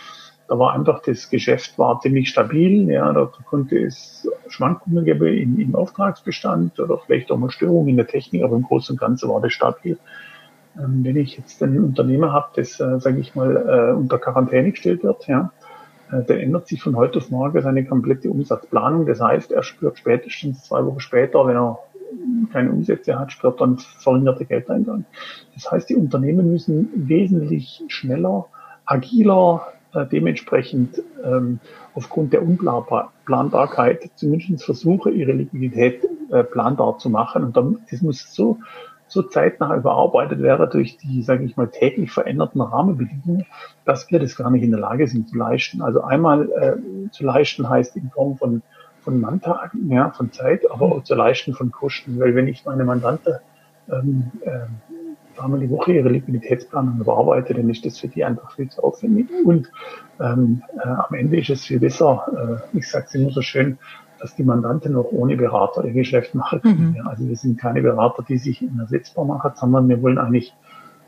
Da 0.52 0.58
war 0.58 0.74
einfach 0.74 1.00
das 1.00 1.30
Geschäft 1.30 1.78
war 1.78 1.98
ziemlich 2.00 2.28
stabil. 2.28 2.86
Ja, 2.90 3.10
da 3.14 3.32
konnte 3.48 3.78
es 3.78 4.28
Schwankungen 4.48 5.02
geben 5.06 5.26
im, 5.28 5.58
im 5.58 5.74
Auftragsbestand 5.74 6.78
oder 6.78 6.98
vielleicht 6.98 7.32
auch 7.32 7.38
mal 7.38 7.50
Störungen 7.50 7.88
in 7.88 7.96
der 7.96 8.06
Technik, 8.06 8.42
aber 8.42 8.56
im 8.56 8.64
Großen 8.64 8.92
und 8.92 9.00
Ganzen 9.00 9.30
war 9.30 9.40
das 9.40 9.54
stabil. 9.54 9.96
Ähm, 10.78 11.00
wenn 11.04 11.16
ich 11.16 11.38
jetzt 11.38 11.62
ein 11.62 11.82
Unternehmer 11.82 12.34
habe, 12.34 12.48
das, 12.54 12.78
äh, 12.80 13.00
sage 13.00 13.20
ich 13.20 13.34
mal, 13.34 13.56
äh, 13.56 13.94
unter 13.94 14.18
Quarantäne 14.18 14.72
gestellt 14.72 15.02
wird, 15.02 15.26
ja, 15.26 15.52
äh, 16.12 16.22
der 16.22 16.42
ändert 16.42 16.68
sich 16.68 16.82
von 16.82 16.96
heute 16.96 17.20
auf 17.20 17.30
morgen 17.30 17.62
seine 17.62 17.86
komplette 17.86 18.28
Umsatzplanung. 18.28 19.06
Das 19.06 19.22
heißt, 19.22 19.52
er 19.52 19.62
spürt 19.62 19.96
spätestens 19.96 20.64
zwei 20.64 20.84
Wochen 20.84 21.00
später, 21.00 21.46
wenn 21.46 21.56
er 21.56 21.78
keine 22.52 22.72
Umsätze 22.72 23.18
hat, 23.18 23.32
spürt 23.32 23.58
dann 23.58 23.78
verringerte 23.78 24.44
Geldeingang. 24.44 25.06
Das 25.54 25.72
heißt, 25.72 25.88
die 25.88 25.96
Unternehmen 25.96 26.52
müssen 26.52 26.90
wesentlich 26.94 27.82
schneller, 27.88 28.48
agiler, 28.84 29.62
äh, 29.94 30.06
dementsprechend 30.06 31.02
ähm, 31.24 31.60
aufgrund 31.94 32.32
der 32.32 32.42
Unplanbarkeit 32.42 34.10
zumindest 34.16 34.64
versuche, 34.64 35.10
ihre 35.10 35.32
Liquidität 35.32 36.02
äh, 36.30 36.44
planbar 36.44 36.98
zu 36.98 37.10
machen. 37.10 37.44
Und 37.44 37.56
dann, 37.56 37.78
das 37.90 38.02
muss 38.02 38.34
so 38.34 38.58
so 39.12 39.22
zeitnah 39.22 39.76
überarbeitet 39.76 40.40
wäre 40.40 40.68
durch 40.68 40.96
die, 40.96 41.22
sage 41.22 41.44
ich 41.44 41.56
mal, 41.58 41.68
täglich 41.68 42.10
veränderten 42.10 42.62
Rahmenbedingungen, 42.62 43.44
dass 43.84 44.10
wir 44.10 44.18
das 44.18 44.36
gar 44.36 44.50
nicht 44.50 44.62
in 44.62 44.70
der 44.70 44.80
Lage 44.80 45.06
sind 45.06 45.28
zu 45.28 45.36
leisten. 45.36 45.82
Also 45.82 46.02
einmal 46.02 46.48
äh, 46.50 47.10
zu 47.10 47.24
leisten 47.24 47.68
heißt 47.68 47.94
in 47.96 48.10
Form 48.10 48.38
von, 48.38 48.62
von 49.02 49.20
Manntagen, 49.20 49.90
ja, 49.92 50.10
von 50.10 50.32
Zeit, 50.32 50.62
aber 50.70 50.86
auch 50.86 51.04
zu 51.04 51.14
leisten 51.14 51.52
von 51.52 51.70
Kosten. 51.70 52.18
Weil 52.18 52.34
wenn 52.34 52.48
ich 52.48 52.64
meine 52.64 52.84
Mandante 52.84 53.42
ähm, 53.90 54.30
äh, 54.40 54.60
einmal 55.38 55.60
die 55.60 55.70
Woche 55.70 55.92
ihre 55.92 56.08
Liquiditätsplanung 56.08 57.00
überarbeite, 57.00 57.54
dann 57.54 57.68
ist 57.70 57.84
das 57.84 57.98
für 57.98 58.08
die 58.08 58.24
einfach 58.24 58.52
viel 58.52 58.68
zu 58.68 58.82
aufwendig. 58.82 59.28
Und 59.44 59.70
ähm, 60.20 60.62
äh, 60.76 60.88
am 60.88 61.14
Ende 61.14 61.40
ist 61.40 61.50
es 61.50 61.64
viel 61.64 61.80
besser, 61.80 62.60
äh, 62.74 62.78
ich 62.78 62.88
sage 62.88 63.06
es 63.08 63.14
immer 63.14 63.30
so 63.30 63.42
schön, 63.42 63.78
dass 64.20 64.36
die 64.36 64.44
Mandanten 64.44 64.94
auch 64.96 65.10
ohne 65.10 65.36
Berater 65.36 65.84
ihr 65.84 65.92
Geschäft 65.92 66.34
machen 66.34 66.62
können. 66.62 66.96
Mhm. 66.96 67.06
Also 67.06 67.28
wir 67.28 67.36
sind 67.36 67.58
keine 67.58 67.82
Berater, 67.82 68.24
die 68.28 68.38
sich 68.38 68.64
ersetzbar 68.78 69.24
machen, 69.24 69.50
sondern 69.54 69.88
wir 69.88 70.00
wollen 70.00 70.18
eigentlich 70.18 70.54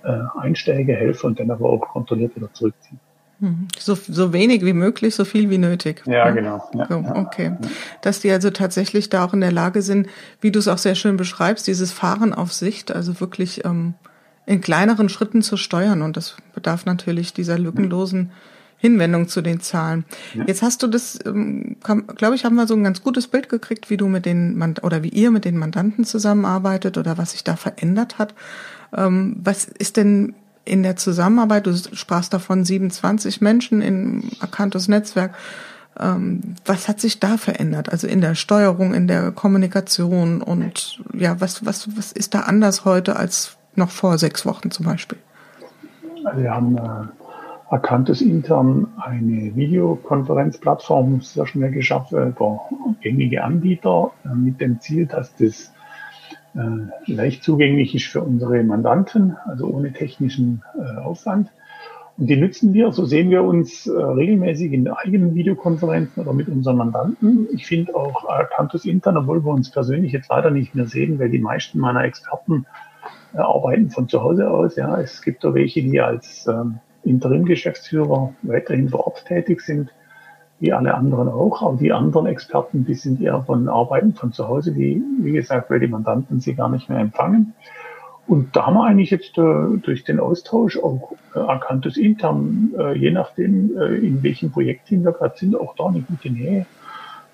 äh, 0.03 0.19
Einsteiger 0.39 0.95
helfen 0.95 1.29
und 1.29 1.41
dann 1.41 1.51
aber 1.51 1.69
auch 1.69 1.81
kontrolliert 1.81 2.35
wieder 2.35 2.53
zurückziehen. 2.53 2.99
Mhm. 3.41 3.69
So, 3.79 3.95
so 3.95 4.33
wenig 4.33 4.65
wie 4.65 4.73
möglich, 4.73 5.15
so 5.15 5.25
viel 5.25 5.51
wie 5.51 5.59
nötig. 5.59 6.03
Ja, 6.07 6.31
genau. 6.31 6.69
Ja, 6.75 6.87
so, 6.89 6.97
okay. 7.15 7.57
Dass 8.03 8.21
die 8.21 8.31
also 8.31 8.51
tatsächlich 8.51 9.11
da 9.11 9.25
auch 9.25 9.33
in 9.33 9.41
der 9.41 9.53
Lage 9.53 9.83
sind, 9.83 10.09
wie 10.41 10.51
du 10.51 10.59
es 10.59 10.69
auch 10.69 10.79
sehr 10.79 10.95
schön 10.95 11.17
beschreibst, 11.17 11.67
dieses 11.67 11.93
Fahren 11.93 12.33
auf 12.33 12.53
Sicht, 12.53 12.95
also 12.95 13.21
wirklich 13.21 13.65
ähm, 13.65 13.95
in 14.47 14.61
kleineren 14.61 15.09
Schritten 15.09 15.43
zu 15.43 15.57
steuern. 15.57 16.03
Und 16.03 16.17
das 16.17 16.37
bedarf 16.55 16.85
natürlich 16.85 17.33
dieser 17.33 17.59
lückenlosen 17.59 18.31
Hinwendung 18.85 19.29
zu 19.29 19.41
den 19.41 19.61
Zahlen. 19.61 20.05
Ja. 20.35 20.45
Jetzt 20.47 20.61
hast 20.61 20.83
du 20.83 20.87
das, 20.87 21.19
ähm, 21.25 21.77
glaube 21.81 22.35
ich, 22.35 22.45
haben 22.45 22.57
wir 22.57 22.67
so 22.67 22.75
ein 22.75 22.85
ganz 22.85 23.03
gutes 23.03 23.29
Bild 23.29 23.49
gekriegt, 23.49 23.89
wie 23.89 23.97
du 23.97 24.09
mit 24.09 24.27
den 24.27 24.61
oder 24.83 25.03
wie 25.03 25.09
ihr 25.09 25.31
mit 25.31 25.47
den 25.47 25.57
Mandanten 25.57 26.05
zusammenarbeitet 26.05 26.99
oder 26.99 27.17
was 27.17 27.33
sich 27.33 27.45
da 27.45 27.57
verändert 27.57 28.19
hat. 28.19 28.35
Ähm, 28.95 29.37
was 29.43 29.65
ist 29.65 29.97
denn 29.97 30.35
in 30.67 30.83
der 30.83 30.97
Zusammenarbeit? 30.97 31.67
Du 31.67 31.75
sprachst 31.75 32.35
davon 32.35 32.67
27 32.67 33.41
Menschen 33.41 33.81
in 33.81 34.31
Akantos 34.41 34.87
Netzwerk. 34.87 35.35
Ähm, 35.99 36.57
was 36.67 36.87
hat 36.87 37.01
sich 37.01 37.21
da 37.21 37.39
verändert? 37.39 37.91
Also 37.91 38.07
in 38.07 38.21
der 38.21 38.35
Steuerung, 38.35 38.93
in 38.93 39.09
der 39.09 39.31
Kommunikation 39.31 40.43
und 40.43 41.01
ja, 41.15 41.41
was 41.41 41.65
was 41.65 41.97
was 41.97 42.13
ist 42.13 42.35
da 42.35 42.41
anders 42.41 42.85
heute 42.85 43.17
als 43.17 43.57
noch 43.77 43.91
vor 43.91 44.19
sechs 44.19 44.47
Wochen 44.47 44.71
zum 44.71 44.87
Beispiel? 44.87 45.19
Wir 46.37 46.55
haben 46.55 46.79
äh, 46.79 47.71
Akantus 47.71 48.21
intern 48.21 48.89
eine 48.97 49.55
Videokonferenzplattform 49.55 51.21
sehr 51.21 51.47
schnell 51.47 51.71
geschaffen 51.71 52.29
über 52.29 52.61
gängige 53.01 53.43
Anbieter 53.45 54.13
äh, 54.25 54.35
mit 54.35 54.61
dem 54.61 54.81
Ziel, 54.81 55.07
dass 55.07 55.35
das 55.37 55.73
äh, 56.55 57.13
leicht 57.13 57.43
zugänglich 57.43 57.95
ist 57.95 58.07
für 58.07 58.23
unsere 58.23 58.63
Mandanten, 58.63 59.37
also 59.45 59.67
ohne 59.67 59.93
technischen 59.93 60.63
äh, 60.79 61.01
Aufwand. 61.01 61.51
Und 62.17 62.29
die 62.29 62.37
nutzen 62.37 62.73
wir, 62.73 62.93
so 62.93 63.05
sehen 63.05 63.31
wir 63.31 63.43
uns 63.43 63.89
äh, 63.89 63.91
regelmäßig 63.91 64.73
in 64.73 64.87
eigenen 64.87 65.35
Videokonferenzen 65.35 66.23
oder 66.23 66.33
mit 66.33 66.49
unseren 66.49 66.77
Mandanten. 66.77 67.49
Ich 67.53 67.67
finde 67.67 67.97
auch 67.97 68.25
Cantus 68.57 68.85
Intern, 68.85 69.17
obwohl 69.17 69.45
wir 69.45 69.51
uns 69.51 69.71
persönlich 69.71 70.13
jetzt 70.13 70.31
leider 70.31 70.51
nicht 70.51 70.77
mehr 70.77 70.87
sehen, 70.87 71.19
weil 71.19 71.31
die 71.31 71.41
meisten 71.41 71.81
meiner 71.81 72.05
Experten 72.05 72.67
arbeiten 73.37 73.91
von 73.91 74.09
zu 74.09 74.23
Hause 74.23 74.51
aus. 74.51 74.77
Ja, 74.77 75.01
es 75.01 75.23
gibt 75.23 75.45
da 75.45 75.55
welche, 75.55 75.83
die 75.83 76.01
als 76.01 76.47
ähm, 76.47 76.79
Interim-Geschäftsführer 77.03 78.35
weiterhin 78.43 78.89
vor 78.89 79.07
Ort 79.07 79.25
tätig 79.27 79.61
sind, 79.61 79.91
wie 80.61 80.73
alle 80.73 80.95
anderen 80.95 81.29
auch. 81.29 81.63
Aber 81.63 81.77
die 81.77 81.93
anderen 81.93 82.27
Experten, 82.27 82.85
die 82.85 82.95
sind 82.95 83.21
eher 83.21 83.43
von 83.43 83.69
Arbeiten 83.69 84.15
von 84.15 84.33
zu 84.33 84.49
Hause, 84.49 84.73
die, 84.73 85.03
wie 85.21 85.33
gesagt, 85.33 85.71
weil 85.71 85.81
die 85.81 85.89
Mandanten 85.89 86.41
sie 86.41 86.55
gar 86.55 86.69
nicht 86.69 86.89
mehr 86.89 86.99
empfangen. 86.99 87.55
Und 88.27 88.57
da 88.57 88.67
haben 88.67 88.75
wir 88.75 88.85
eigentlich 88.85 89.11
jetzt 89.11 89.37
äh, 89.37 89.77
durch 89.83 90.05
den 90.05 90.19
Austausch 90.19 90.79
auch 90.79 91.13
äh, 91.35 91.41
erkannt, 91.41 91.85
dass 91.85 91.99
intern, 91.99 92.73
äh, 92.79 92.97
je 92.97 93.11
nachdem, 93.11 93.77
äh, 93.77 93.97
in 93.97 94.23
welchem 94.23 94.51
Projektteam 94.51 95.05
wir 95.05 95.13
gerade 95.13 95.37
sind, 95.37 95.55
auch 95.55 95.75
da 95.77 95.87
eine 95.87 96.01
gute 96.01 96.31
Nähe. 96.31 96.67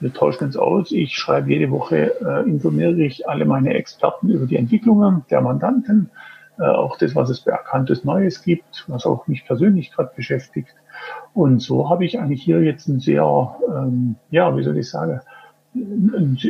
Wir 0.00 0.12
tauschen 0.12 0.44
uns 0.44 0.56
aus. 0.56 0.92
Ich 0.92 1.14
schreibe 1.14 1.50
jede 1.50 1.70
Woche, 1.70 2.14
äh, 2.20 2.48
informiere 2.48 3.02
ich 3.02 3.28
alle 3.28 3.44
meine 3.44 3.74
Experten 3.74 4.30
über 4.30 4.46
die 4.46 4.56
Entwicklungen 4.56 5.24
der 5.30 5.42
Mandanten, 5.42 6.10
äh, 6.58 6.62
auch 6.62 6.96
das, 6.96 7.14
was 7.14 7.28
es 7.28 7.40
bei 7.40 7.52
Erkanntes 7.52 8.04
Neues 8.04 8.42
gibt, 8.42 8.84
was 8.88 9.04
auch 9.04 9.26
mich 9.26 9.44
persönlich 9.44 9.92
gerade 9.92 10.10
beschäftigt. 10.16 10.74
Und 11.34 11.60
so 11.60 11.90
habe 11.90 12.04
ich 12.04 12.18
eigentlich 12.18 12.42
hier 12.42 12.62
jetzt 12.62 12.88
ein 12.88 13.00
sehr, 13.00 13.56
ähm, 13.68 14.16
ja, 14.30 14.56
wie 14.56 14.62
soll 14.62 14.78
ich 14.78 14.88
sagen, 14.88 15.20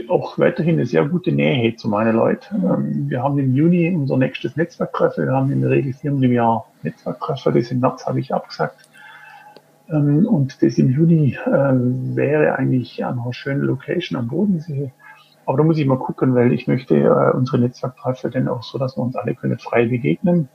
auch 0.08 0.38
weiterhin 0.38 0.76
eine 0.76 0.86
sehr 0.86 1.04
gute 1.06 1.30
Nähe 1.30 1.76
zu 1.76 1.88
meinen 1.88 2.16
Leuten. 2.16 2.64
Ähm, 2.64 3.10
wir 3.10 3.22
haben 3.22 3.38
im 3.38 3.54
Juni 3.54 3.94
unser 3.94 4.16
nächstes 4.16 4.56
Netzwerktreffen. 4.56 5.26
Wir 5.26 5.32
haben 5.32 5.52
in 5.52 5.60
der 5.60 5.70
Regel 5.70 5.92
viermal 5.92 6.24
im 6.24 6.32
Jahr 6.32 6.66
Netzwerktreffen. 6.82 7.54
Das 7.54 7.70
im 7.70 7.80
März 7.80 8.06
habe 8.06 8.20
ich 8.20 8.32
abgesagt. 8.32 8.76
Ähm, 9.92 10.26
und 10.26 10.62
das 10.62 10.78
im 10.78 10.90
Juni 10.90 11.36
äh, 11.46 11.50
wäre 11.50 12.56
eigentlich 12.56 13.04
an 13.04 13.18
einer 13.18 13.32
schönen 13.32 13.62
Location 13.62 14.18
am 14.18 14.28
Bodensee. 14.28 14.92
Aber 15.46 15.58
da 15.58 15.64
muss 15.64 15.78
ich 15.78 15.86
mal 15.86 15.98
gucken, 15.98 16.34
weil 16.34 16.52
ich 16.52 16.68
möchte 16.68 16.96
äh, 16.96 17.36
unsere 17.36 17.58
Netzwerktreffen 17.58 18.30
dann 18.30 18.48
auch 18.48 18.62
so, 18.62 18.78
dass 18.78 18.96
wir 18.96 19.02
uns 19.02 19.16
alle 19.16 19.34
können 19.34 19.58
frei 19.58 19.86
begegnen. 19.86 20.48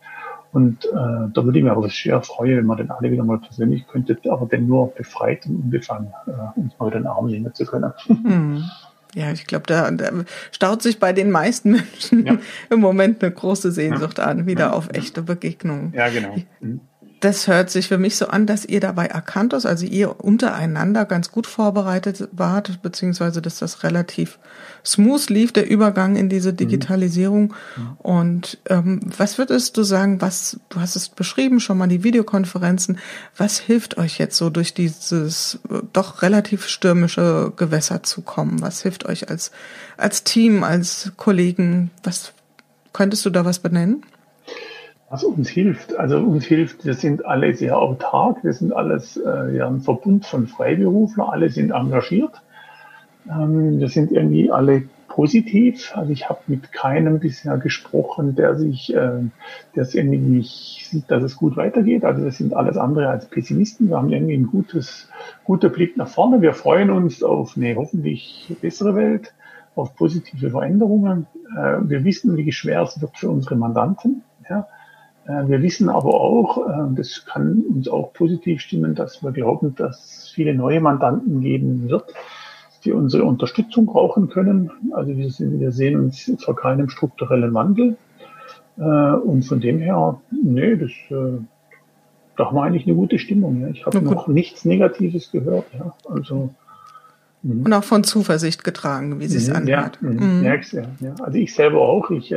Und 0.53 0.85
äh, 0.85 0.89
da 0.93 1.43
würde 1.43 1.57
ich 1.57 1.65
mich 1.65 1.71
aber 1.71 1.89
sehr 1.89 2.21
freuen, 2.21 2.57
wenn 2.57 2.65
man 2.65 2.77
dann 2.77 2.91
alle 2.91 3.11
wieder 3.11 3.25
mal 3.25 3.39
persönlich 3.39 3.85
könnte, 3.87 4.17
aber 4.29 4.45
dann 4.45 4.67
nur 4.67 4.93
befreit 4.93 5.45
und 5.47 5.57
unbefangen 5.57 6.13
äh, 6.27 6.59
uns 6.59 6.79
mal 6.79 6.91
den 6.91 7.07
Arm 7.07 7.25
nehmen 7.25 7.53
zu 7.53 7.65
können. 7.65 7.91
Hm. 8.07 8.63
Ja, 9.15 9.31
ich 9.31 9.47
glaube, 9.47 9.65
da, 9.65 9.89
da 9.91 10.11
staut 10.51 10.81
sich 10.81 10.99
bei 10.99 11.13
den 11.13 11.31
meisten 11.31 11.71
Menschen 11.71 12.25
ja. 12.25 12.37
im 12.69 12.79
Moment 12.79 13.23
eine 13.23 13.33
große 13.33 13.71
Sehnsucht 13.71 14.17
ja. 14.17 14.25
an, 14.25 14.45
wieder 14.45 14.73
auf 14.73 14.89
echte 14.93 15.21
Begegnungen. 15.21 15.93
Ja, 15.93 16.09
genau. 16.09 16.35
Mhm 16.61 16.81
das 17.25 17.47
hört 17.47 17.71
sich 17.71 17.87
für 17.87 17.97
mich 17.97 18.17
so 18.17 18.27
an, 18.27 18.45
dass 18.45 18.65
ihr 18.65 18.79
dabei 18.79 19.13
Akantos, 19.13 19.65
also 19.65 19.83
ihr 19.83 20.23
untereinander 20.23 21.05
ganz 21.05 21.31
gut 21.31 21.47
vorbereitet 21.47 22.29
wart, 22.31 22.83
beziehungsweise 22.83 23.41
dass 23.41 23.57
das 23.57 23.81
relativ 23.81 24.37
smooth 24.85 25.27
lief, 25.31 25.51
der 25.51 25.67
Übergang 25.67 26.17
in 26.17 26.29
diese 26.29 26.51
mhm. 26.51 26.57
Digitalisierung. 26.57 27.55
Mhm. 27.75 27.97
Und 27.97 28.59
ähm, 28.69 28.99
was 29.17 29.39
würdest 29.39 29.75
du 29.75 29.81
sagen, 29.81 30.21
was, 30.21 30.59
du 30.69 30.79
hast 30.79 30.95
es 30.95 31.09
beschrieben, 31.09 31.59
schon 31.59 31.79
mal 31.79 31.87
die 31.87 32.03
Videokonferenzen, 32.03 32.99
was 33.35 33.57
hilft 33.57 33.97
euch 33.97 34.19
jetzt 34.19 34.37
so 34.37 34.51
durch 34.51 34.75
dieses 34.75 35.57
äh, 35.71 35.79
doch 35.93 36.21
relativ 36.21 36.67
stürmische 36.67 37.53
Gewässer 37.55 38.03
zu 38.03 38.21
kommen? 38.21 38.61
Was 38.61 38.83
hilft 38.83 39.07
euch 39.07 39.31
als, 39.31 39.49
als 39.97 40.23
Team, 40.23 40.63
als 40.63 41.11
Kollegen? 41.17 41.89
Was 42.03 42.33
könntest 42.93 43.25
du 43.25 43.31
da 43.31 43.45
was 43.45 43.57
benennen? 43.57 44.03
Was 45.15 45.23
uns 45.23 45.47
hilft. 45.47 45.95
Also 45.95 46.17
uns 46.17 46.43
hilft, 46.43 46.85
wir 46.85 46.93
sind 46.93 47.25
alle 47.25 47.53
sehr 47.53 47.77
autark, 47.77 48.43
wir 48.43 48.51
sind 48.51 48.73
alles 48.73 49.15
äh, 49.15 49.55
ja, 49.55 49.65
ein 49.65 49.79
Verbund 49.79 50.25
von 50.25 50.47
Freiberufler, 50.47 51.31
alle 51.31 51.49
sind 51.49 51.71
engagiert. 51.71 52.41
Ähm, 53.29 53.79
wir 53.79 53.87
sind 53.87 54.11
irgendwie 54.11 54.51
alle 54.51 54.83
positiv. 55.07 55.93
Also 55.95 56.11
ich 56.11 56.27
habe 56.27 56.39
mit 56.47 56.73
keinem 56.73 57.19
bisher 57.19 57.57
gesprochen, 57.57 58.35
der 58.35 58.55
sich, 58.55 58.93
äh, 58.93 59.21
der 59.73 59.83
es 59.83 59.95
irgendwie 59.95 60.17
nicht 60.17 60.89
sieht, 60.89 61.09
dass 61.09 61.23
es 61.23 61.37
gut 61.37 61.55
weitergeht. 61.55 62.03
Also 62.03 62.21
wir 62.21 62.31
sind 62.31 62.53
alles 62.53 62.75
andere 62.75 63.07
als 63.07 63.27
Pessimisten. 63.27 63.87
Wir 63.87 63.95
haben 63.95 64.11
irgendwie 64.11 64.35
ein 64.35 64.47
gutes, 64.47 65.07
guter 65.45 65.69
Blick 65.69 65.95
nach 65.95 66.09
vorne. 66.09 66.41
Wir 66.41 66.53
freuen 66.53 66.89
uns 66.89 67.23
auf 67.23 67.55
eine 67.55 67.73
hoffentlich 67.77 68.53
bessere 68.61 68.95
Welt, 68.95 69.33
auf 69.75 69.95
positive 69.95 70.49
Veränderungen. 70.49 71.25
Äh, 71.57 71.77
wir 71.83 72.03
wissen, 72.03 72.35
wie 72.35 72.51
schwer 72.51 72.81
es 72.81 72.99
wird 72.99 73.17
für 73.17 73.29
unsere 73.29 73.55
Mandanten. 73.55 74.21
Ja. 74.49 74.67
Äh, 75.27 75.47
wir 75.47 75.61
wissen 75.61 75.89
aber 75.89 76.13
auch, 76.13 76.67
äh, 76.67 76.95
das 76.95 77.25
kann 77.25 77.63
uns 77.67 77.87
auch 77.87 78.13
positiv 78.13 78.61
stimmen, 78.61 78.95
dass 78.95 79.23
wir 79.23 79.31
glauben, 79.31 79.75
dass 79.75 80.05
es 80.05 80.29
viele 80.29 80.53
neue 80.53 80.79
Mandanten 80.79 81.41
geben 81.41 81.89
wird, 81.89 82.13
die 82.83 82.91
unsere 82.91 83.23
Unterstützung 83.23 83.87
brauchen 83.87 84.29
können. 84.29 84.71
Also 84.93 85.17
wir, 85.17 85.29
sind, 85.31 85.59
wir 85.59 85.71
sehen 85.71 85.99
uns 85.99 86.31
vor 86.43 86.55
keinem 86.55 86.89
strukturellen 86.89 87.53
Wandel. 87.53 87.97
Äh, 88.77 88.81
und 88.81 89.43
von 89.43 89.59
dem 89.59 89.79
her, 89.79 90.19
nee, 90.31 90.75
das, 90.75 90.91
da 91.09 92.45
haben 92.45 92.55
wir 92.55 92.63
eigentlich 92.63 92.85
eine 92.85 92.95
gute 92.95 93.17
Stimmung. 93.17 93.65
Ich 93.73 93.85
habe 93.85 94.01
noch 94.01 94.27
nichts 94.27 94.65
Negatives 94.65 95.31
gehört. 95.31 95.65
Also, 96.07 96.49
mhm. 97.41 97.63
und 97.65 97.73
auch 97.73 97.83
von 97.83 98.03
Zuversicht 98.03 98.63
getragen, 98.63 99.19
wie 99.19 99.27
Sie 99.27 99.37
es 99.37 99.49
anhört. 99.49 99.97
Ja, 100.01 100.09
mhm. 100.11 100.43
ja, 100.43 100.55
ja. 100.99 101.15
Also 101.23 101.37
ich 101.37 101.55
selber 101.55 101.79
auch. 101.79 102.11
Ich, 102.11 102.35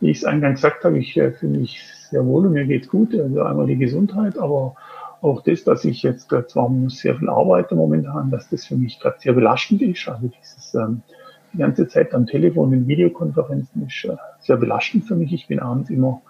wie 0.00 0.10
ich 0.10 0.18
es 0.18 0.24
eingangs 0.24 0.62
gesagt 0.62 0.84
habe, 0.84 0.98
ich 0.98 1.12
fühle 1.12 1.58
mich 1.58 1.78
sehr 2.10 2.24
wohl 2.24 2.46
und 2.46 2.52
mir 2.52 2.66
geht's 2.66 2.88
gut. 2.88 3.14
Also 3.14 3.42
einmal 3.42 3.66
die 3.66 3.76
Gesundheit, 3.76 4.38
aber 4.38 4.74
auch 5.20 5.42
das, 5.42 5.64
dass 5.64 5.84
ich 5.84 6.02
jetzt 6.02 6.28
zwar 6.28 6.70
sehr 6.88 7.16
viel 7.16 7.28
arbeite 7.28 7.74
momentan, 7.74 8.30
dass 8.30 8.48
das 8.48 8.66
für 8.66 8.76
mich 8.76 9.00
gerade 9.00 9.16
sehr 9.18 9.32
belastend 9.32 9.82
ist. 9.82 10.08
Also 10.08 10.28
dieses 10.28 10.74
ähm, 10.74 11.02
die 11.52 11.58
ganze 11.58 11.88
Zeit 11.88 12.14
am 12.14 12.26
Telefon 12.26 12.72
in 12.72 12.86
Videokonferenzen 12.86 13.86
ist 13.86 14.04
äh, 14.04 14.16
sehr 14.40 14.56
belastend 14.56 15.04
für 15.04 15.16
mich. 15.16 15.32
Ich 15.32 15.46
bin 15.46 15.60
abends 15.60 15.90
immer 15.90 16.20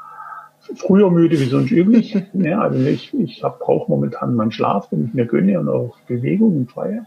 früher 0.76 1.10
müde 1.10 1.38
wie 1.38 1.44
sonst 1.44 1.70
üblich. 1.70 2.16
ja, 2.34 2.60
also 2.62 2.78
ich, 2.84 3.12
ich 3.14 3.42
brauche 3.42 3.90
momentan 3.90 4.34
meinen 4.34 4.52
Schlaf, 4.52 4.88
den 4.88 5.06
ich 5.06 5.14
mir 5.14 5.26
gönne 5.26 5.60
und 5.60 5.68
auch 5.68 5.96
Bewegung 6.06 6.56
und 6.56 6.70
Freiheit 6.70 7.06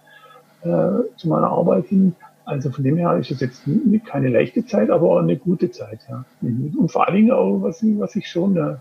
äh, 0.64 1.18
zu 1.18 1.30
meiner 1.30 1.50
Arbeit 1.50 1.86
hin. 1.88 2.16
Also 2.46 2.72
von 2.72 2.84
dem 2.84 2.98
her 2.98 3.16
ist 3.18 3.32
es 3.32 3.40
jetzt 3.40 3.64
keine 4.06 4.30
leichte 4.30 4.66
Zeit, 4.66 4.90
aber 4.90 5.12
auch 5.12 5.20
eine 5.20 5.38
gute 5.38 5.72
Zeit. 5.72 6.00
Ja. 6.10 6.26
Und 6.42 6.92
vor 6.92 7.08
allen 7.08 7.16
Dingen 7.16 7.32
auch, 7.32 7.62
was, 7.62 7.84
was 7.84 8.16
ich 8.16 8.28
schon, 8.28 8.58
äh, 8.58 8.76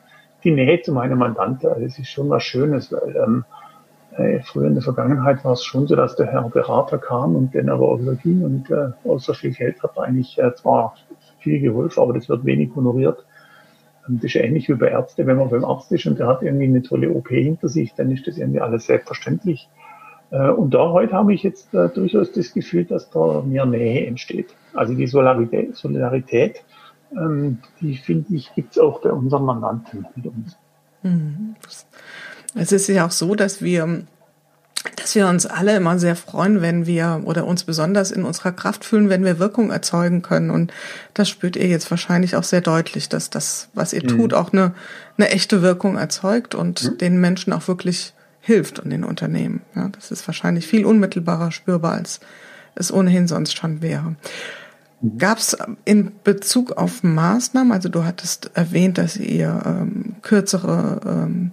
die 0.44 0.51
Nähe 0.51 0.81
zu 0.81 0.92
meiner 0.92 1.16
Mandanten, 1.16 1.68
also 1.68 1.85
es 1.85 1.99
ist 1.99 2.09
schon 2.09 2.31
was 2.31 2.42
Schönes, 2.42 2.90
weil 2.92 3.14
ähm, 3.16 3.44
äh, 4.16 4.40
früher 4.40 4.66
in 4.66 4.75
der 4.75 4.83
Vergangenheit 4.83 5.44
war 5.44 5.53
es 5.53 5.64
schon 5.64 5.87
so, 5.87 5.94
dass 5.94 6.16
der 6.16 6.27
Herr 6.27 6.49
Berater 6.49 6.99
kam 6.99 7.37
und 7.37 7.55
dann 7.55 7.68
aber 7.68 7.88
auch 7.88 8.01
wieder 8.01 8.14
ging 8.14 8.42
und 8.42 8.70
äh, 8.70 8.90
außer 9.05 9.35
viel 9.35 9.53
Geld 9.53 9.83
hat 9.83 9.99
eigentlich 9.99 10.38
äh, 10.38 10.55
zwar 10.55 10.94
viel 11.38 11.61
geholfen, 11.61 12.01
aber 12.01 12.14
das 12.14 12.29
wird 12.29 12.44
wenig 12.44 12.70
honoriert. 12.75 13.25
Ähm, 14.09 14.16
das 14.16 14.27
ist 14.27 14.35
ja 14.35 14.42
ähnlich 14.42 14.68
wie 14.68 14.75
bei 14.75 14.88
Ärzten, 14.88 15.27
wenn 15.27 15.37
man 15.37 15.51
beim 15.51 15.64
Arzt 15.64 15.92
ist 15.92 16.07
und 16.07 16.18
der 16.18 16.27
hat 16.27 16.42
irgendwie 16.42 16.66
eine 16.66 16.83
tolle 16.83 17.11
OP 17.11 17.29
hinter 17.29 17.68
sich, 17.68 17.94
dann 17.94 18.11
ist 18.11 18.27
das 18.27 18.38
irgendwie 18.38 18.61
alles 18.61 18.87
selbstverständlich. 18.87 19.68
Äh, 20.30 20.50
und 20.50 20.74
da 20.74 20.90
heute 20.90 21.12
habe 21.12 21.34
ich 21.34 21.42
jetzt 21.42 21.72
äh, 21.74 21.88
durchaus 21.88 22.32
das 22.32 22.52
Gefühl, 22.52 22.84
dass 22.84 23.10
da 23.10 23.42
mehr 23.42 23.66
Nähe 23.66 24.06
entsteht. 24.06 24.54
Also 24.74 24.94
die 24.94 25.06
Solidarität, 25.06 25.76
Solidarität 25.76 26.64
ähm, 27.12 27.58
die 27.80 27.96
finde 27.96 28.34
ich, 28.34 28.54
gibt 28.54 28.72
es 28.72 28.78
auch 28.78 29.00
bei 29.00 29.10
unseren 29.12 29.44
Mandanten 29.44 30.06
mit 30.14 30.26
uns. 30.26 30.56
Mhm. 31.02 31.56
Es 32.54 32.72
ist 32.72 32.88
ja 32.88 33.06
auch 33.06 33.10
so, 33.10 33.34
dass 33.34 33.62
wir 33.62 34.04
dass 34.96 35.14
wir 35.14 35.28
uns 35.28 35.44
alle 35.44 35.76
immer 35.76 35.98
sehr 35.98 36.16
freuen, 36.16 36.62
wenn 36.62 36.86
wir 36.86 37.22
oder 37.24 37.46
uns 37.46 37.64
besonders 37.64 38.10
in 38.10 38.24
unserer 38.24 38.52
Kraft 38.52 38.84
fühlen, 38.84 39.10
wenn 39.10 39.24
wir 39.24 39.38
Wirkung 39.38 39.70
erzeugen 39.70 40.22
können. 40.22 40.50
Und 40.50 40.72
das 41.12 41.28
spürt 41.28 41.56
ihr 41.56 41.66
jetzt 41.66 41.90
wahrscheinlich 41.90 42.34
auch 42.34 42.44
sehr 42.44 42.62
deutlich, 42.62 43.10
dass 43.10 43.28
das, 43.28 43.68
was 43.74 43.92
ihr 43.92 44.02
mhm. 44.02 44.08
tut, 44.08 44.34
auch 44.34 44.54
eine, 44.54 44.72
eine 45.18 45.30
echte 45.30 45.60
Wirkung 45.60 45.98
erzeugt 45.98 46.54
und 46.54 46.82
mhm. 46.82 46.98
den 46.98 47.20
Menschen 47.20 47.52
auch 47.52 47.68
wirklich 47.68 48.14
hilft 48.50 48.80
und 48.80 48.90
den 48.90 49.04
Unternehmen. 49.04 49.60
Ja, 49.76 49.88
das 49.88 50.10
ist 50.10 50.26
wahrscheinlich 50.26 50.66
viel 50.66 50.84
unmittelbarer 50.84 51.52
spürbar, 51.52 51.92
als 51.92 52.18
es 52.74 52.92
ohnehin 52.92 53.28
sonst 53.28 53.56
schon 53.56 53.80
wäre. 53.80 54.16
Gab 55.18 55.38
es 55.38 55.56
in 55.84 56.10
Bezug 56.24 56.72
auf 56.72 57.04
Maßnahmen, 57.04 57.72
also 57.72 57.88
du 57.88 58.04
hattest 58.04 58.50
erwähnt, 58.54 58.98
dass 58.98 59.16
ihr 59.16 59.62
ähm, 59.64 60.16
kürzere 60.22 61.00
ähm, 61.06 61.52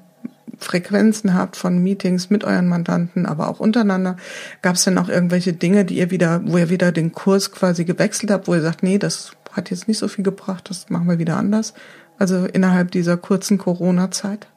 Frequenzen 0.57 1.35
habt 1.35 1.55
von 1.55 1.77
Meetings 1.83 2.31
mit 2.31 2.43
euren 2.43 2.67
Mandanten, 2.67 3.27
aber 3.27 3.47
auch 3.47 3.59
untereinander. 3.59 4.17
Gab 4.63 4.75
es 4.75 4.83
denn 4.83 4.97
auch 4.97 5.07
irgendwelche 5.07 5.53
Dinge, 5.53 5.85
die 5.85 5.99
ihr 5.99 6.09
wieder, 6.09 6.41
wo 6.45 6.57
ihr 6.57 6.71
wieder 6.71 6.91
den 6.91 7.11
Kurs 7.11 7.51
quasi 7.51 7.85
gewechselt 7.85 8.31
habt, 8.31 8.47
wo 8.47 8.55
ihr 8.55 8.61
sagt, 8.61 8.81
nee, 8.81 8.97
das 8.97 9.31
hat 9.53 9.69
jetzt 9.69 9.87
nicht 9.87 9.99
so 9.99 10.07
viel 10.07 10.23
gebracht, 10.23 10.69
das 10.69 10.89
machen 10.89 11.07
wir 11.07 11.19
wieder 11.19 11.37
anders? 11.37 11.75
Also 12.17 12.45
innerhalb 12.45 12.89
dieser 12.89 13.17
kurzen 13.17 13.59
Corona-Zeit? 13.59 14.47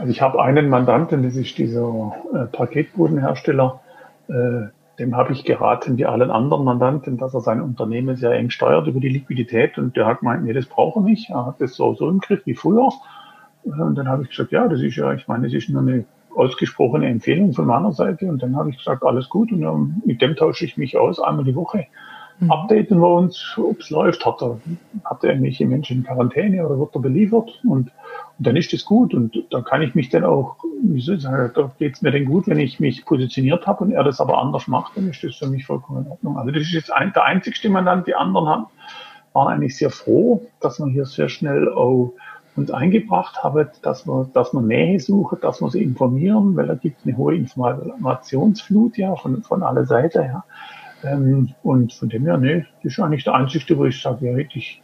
Also 0.00 0.12
ich 0.12 0.22
habe 0.22 0.42
einen 0.42 0.70
Mandanten, 0.70 1.22
das 1.22 1.36
ist 1.36 1.58
dieser 1.58 2.16
äh, 2.32 2.46
Paketbodenhersteller, 2.46 3.80
äh, 4.28 4.68
dem 4.98 5.14
habe 5.14 5.34
ich 5.34 5.44
geraten, 5.44 5.98
wie 5.98 6.06
allen 6.06 6.30
anderen 6.30 6.64
Mandanten, 6.64 7.18
dass 7.18 7.34
er 7.34 7.42
sein 7.42 7.60
Unternehmen 7.60 8.16
sehr 8.16 8.32
eng 8.32 8.48
steuert 8.48 8.86
über 8.86 8.98
die 8.98 9.10
Liquidität 9.10 9.76
und 9.76 9.94
der 9.96 10.06
hat 10.06 10.20
gemeint, 10.20 10.44
nee, 10.44 10.54
das 10.54 10.64
brauche 10.64 11.00
ich 11.00 11.04
nicht. 11.04 11.30
Er 11.30 11.44
hat 11.44 11.60
das 11.60 11.74
so, 11.74 11.94
so 11.94 12.08
im 12.08 12.20
Griff 12.20 12.40
wie 12.46 12.54
früher. 12.54 12.88
Und 13.62 13.94
dann 13.94 14.08
habe 14.08 14.22
ich 14.22 14.30
gesagt, 14.30 14.52
ja, 14.52 14.66
das 14.68 14.80
ist 14.80 14.96
ja, 14.96 15.12
ich 15.12 15.28
meine, 15.28 15.44
das 15.44 15.52
ist 15.52 15.68
nur 15.68 15.82
eine 15.82 16.06
ausgesprochene 16.34 17.06
Empfehlung 17.06 17.52
von 17.52 17.66
meiner 17.66 17.92
Seite. 17.92 18.26
Und 18.26 18.42
dann 18.42 18.56
habe 18.56 18.70
ich 18.70 18.78
gesagt, 18.78 19.02
alles 19.02 19.28
gut. 19.28 19.52
Und 19.52 19.60
dann, 19.60 20.02
mit 20.06 20.22
dem 20.22 20.34
tausche 20.34 20.64
ich 20.64 20.78
mich 20.78 20.96
aus, 20.96 21.20
einmal 21.20 21.44
die 21.44 21.54
Woche. 21.54 21.86
Mhm. 22.38 22.50
Updaten 22.50 23.00
wir 23.00 23.08
uns, 23.08 23.58
ob 23.58 23.80
es 23.80 23.90
läuft. 23.90 24.24
Hat 24.24 24.40
er, 24.40 24.58
hat 25.04 25.24
er 25.24 25.30
irgendwelche 25.30 25.66
Menschen 25.66 25.98
in 25.98 26.04
Quarantäne 26.04 26.66
oder 26.66 26.78
wird 26.78 26.94
er 26.94 27.00
beliefert? 27.00 27.60
Und, 27.64 27.70
und 27.70 27.90
dann 28.40 28.56
ist 28.56 28.72
es 28.72 28.84
gut. 28.84 29.14
Und 29.14 29.44
dann 29.50 29.64
kann 29.64 29.82
ich 29.82 29.94
mich 29.94 30.08
dann 30.08 30.24
auch, 30.24 30.56
wie 30.82 31.00
soll 31.00 31.16
ich 31.16 31.22
sagen, 31.22 31.52
da 31.54 31.70
geht 31.78 31.94
es 31.94 32.02
mir 32.02 32.10
denn 32.10 32.24
gut, 32.24 32.46
wenn 32.46 32.58
ich 32.58 32.80
mich 32.80 33.04
positioniert 33.04 33.66
habe 33.66 33.84
und 33.84 33.92
er 33.92 34.02
das 34.02 34.20
aber 34.20 34.38
anders 34.38 34.66
macht, 34.66 34.96
dann 34.96 35.08
ist 35.08 35.22
das 35.22 35.36
für 35.36 35.46
mich 35.46 35.66
vollkommen 35.66 36.04
in 36.04 36.10
Ordnung. 36.10 36.38
Also 36.38 36.50
das 36.50 36.62
ist 36.62 36.72
jetzt 36.72 36.92
ein, 36.92 37.12
der 37.12 37.24
einzigste 37.24 37.68
Mandant. 37.68 38.06
Die 38.06 38.14
anderen 38.14 38.48
haben, 38.48 38.66
waren 39.32 39.48
eigentlich 39.48 39.76
sehr 39.76 39.90
froh, 39.90 40.46
dass 40.60 40.78
man 40.78 40.90
hier 40.90 41.04
sehr 41.04 41.28
schnell 41.28 41.68
auch 41.68 42.14
uns 42.56 42.70
eingebracht 42.70 43.42
haben, 43.44 43.68
dass 43.82 44.06
wir, 44.06 44.28
dass 44.32 44.52
wir 44.52 44.60
Nähe 44.60 44.98
suchen, 44.98 45.38
dass 45.40 45.60
wir 45.60 45.70
sie 45.70 45.82
informieren, 45.82 46.56
weil 46.56 46.66
da 46.66 46.74
gibt 46.74 46.98
es 46.98 47.06
eine 47.06 47.16
hohe 47.16 47.36
Informationsflut 47.36 48.96
ja 48.98 49.14
von, 49.14 49.42
von 49.42 49.62
aller 49.62 49.86
Seite 49.86 50.20
ja. 50.20 50.44
Ähm, 51.02 51.54
und 51.62 51.92
von 51.94 52.08
dem 52.08 52.24
her, 52.24 52.36
nee, 52.36 52.66
das 52.82 52.92
ist 52.92 53.00
eigentlich 53.00 53.24
der 53.24 53.34
einzige, 53.34 53.78
wo 53.78 53.84
ich 53.86 54.02
sage, 54.02 54.26
ja, 54.26 54.36
hätte 54.36 54.58
ich, 54.58 54.82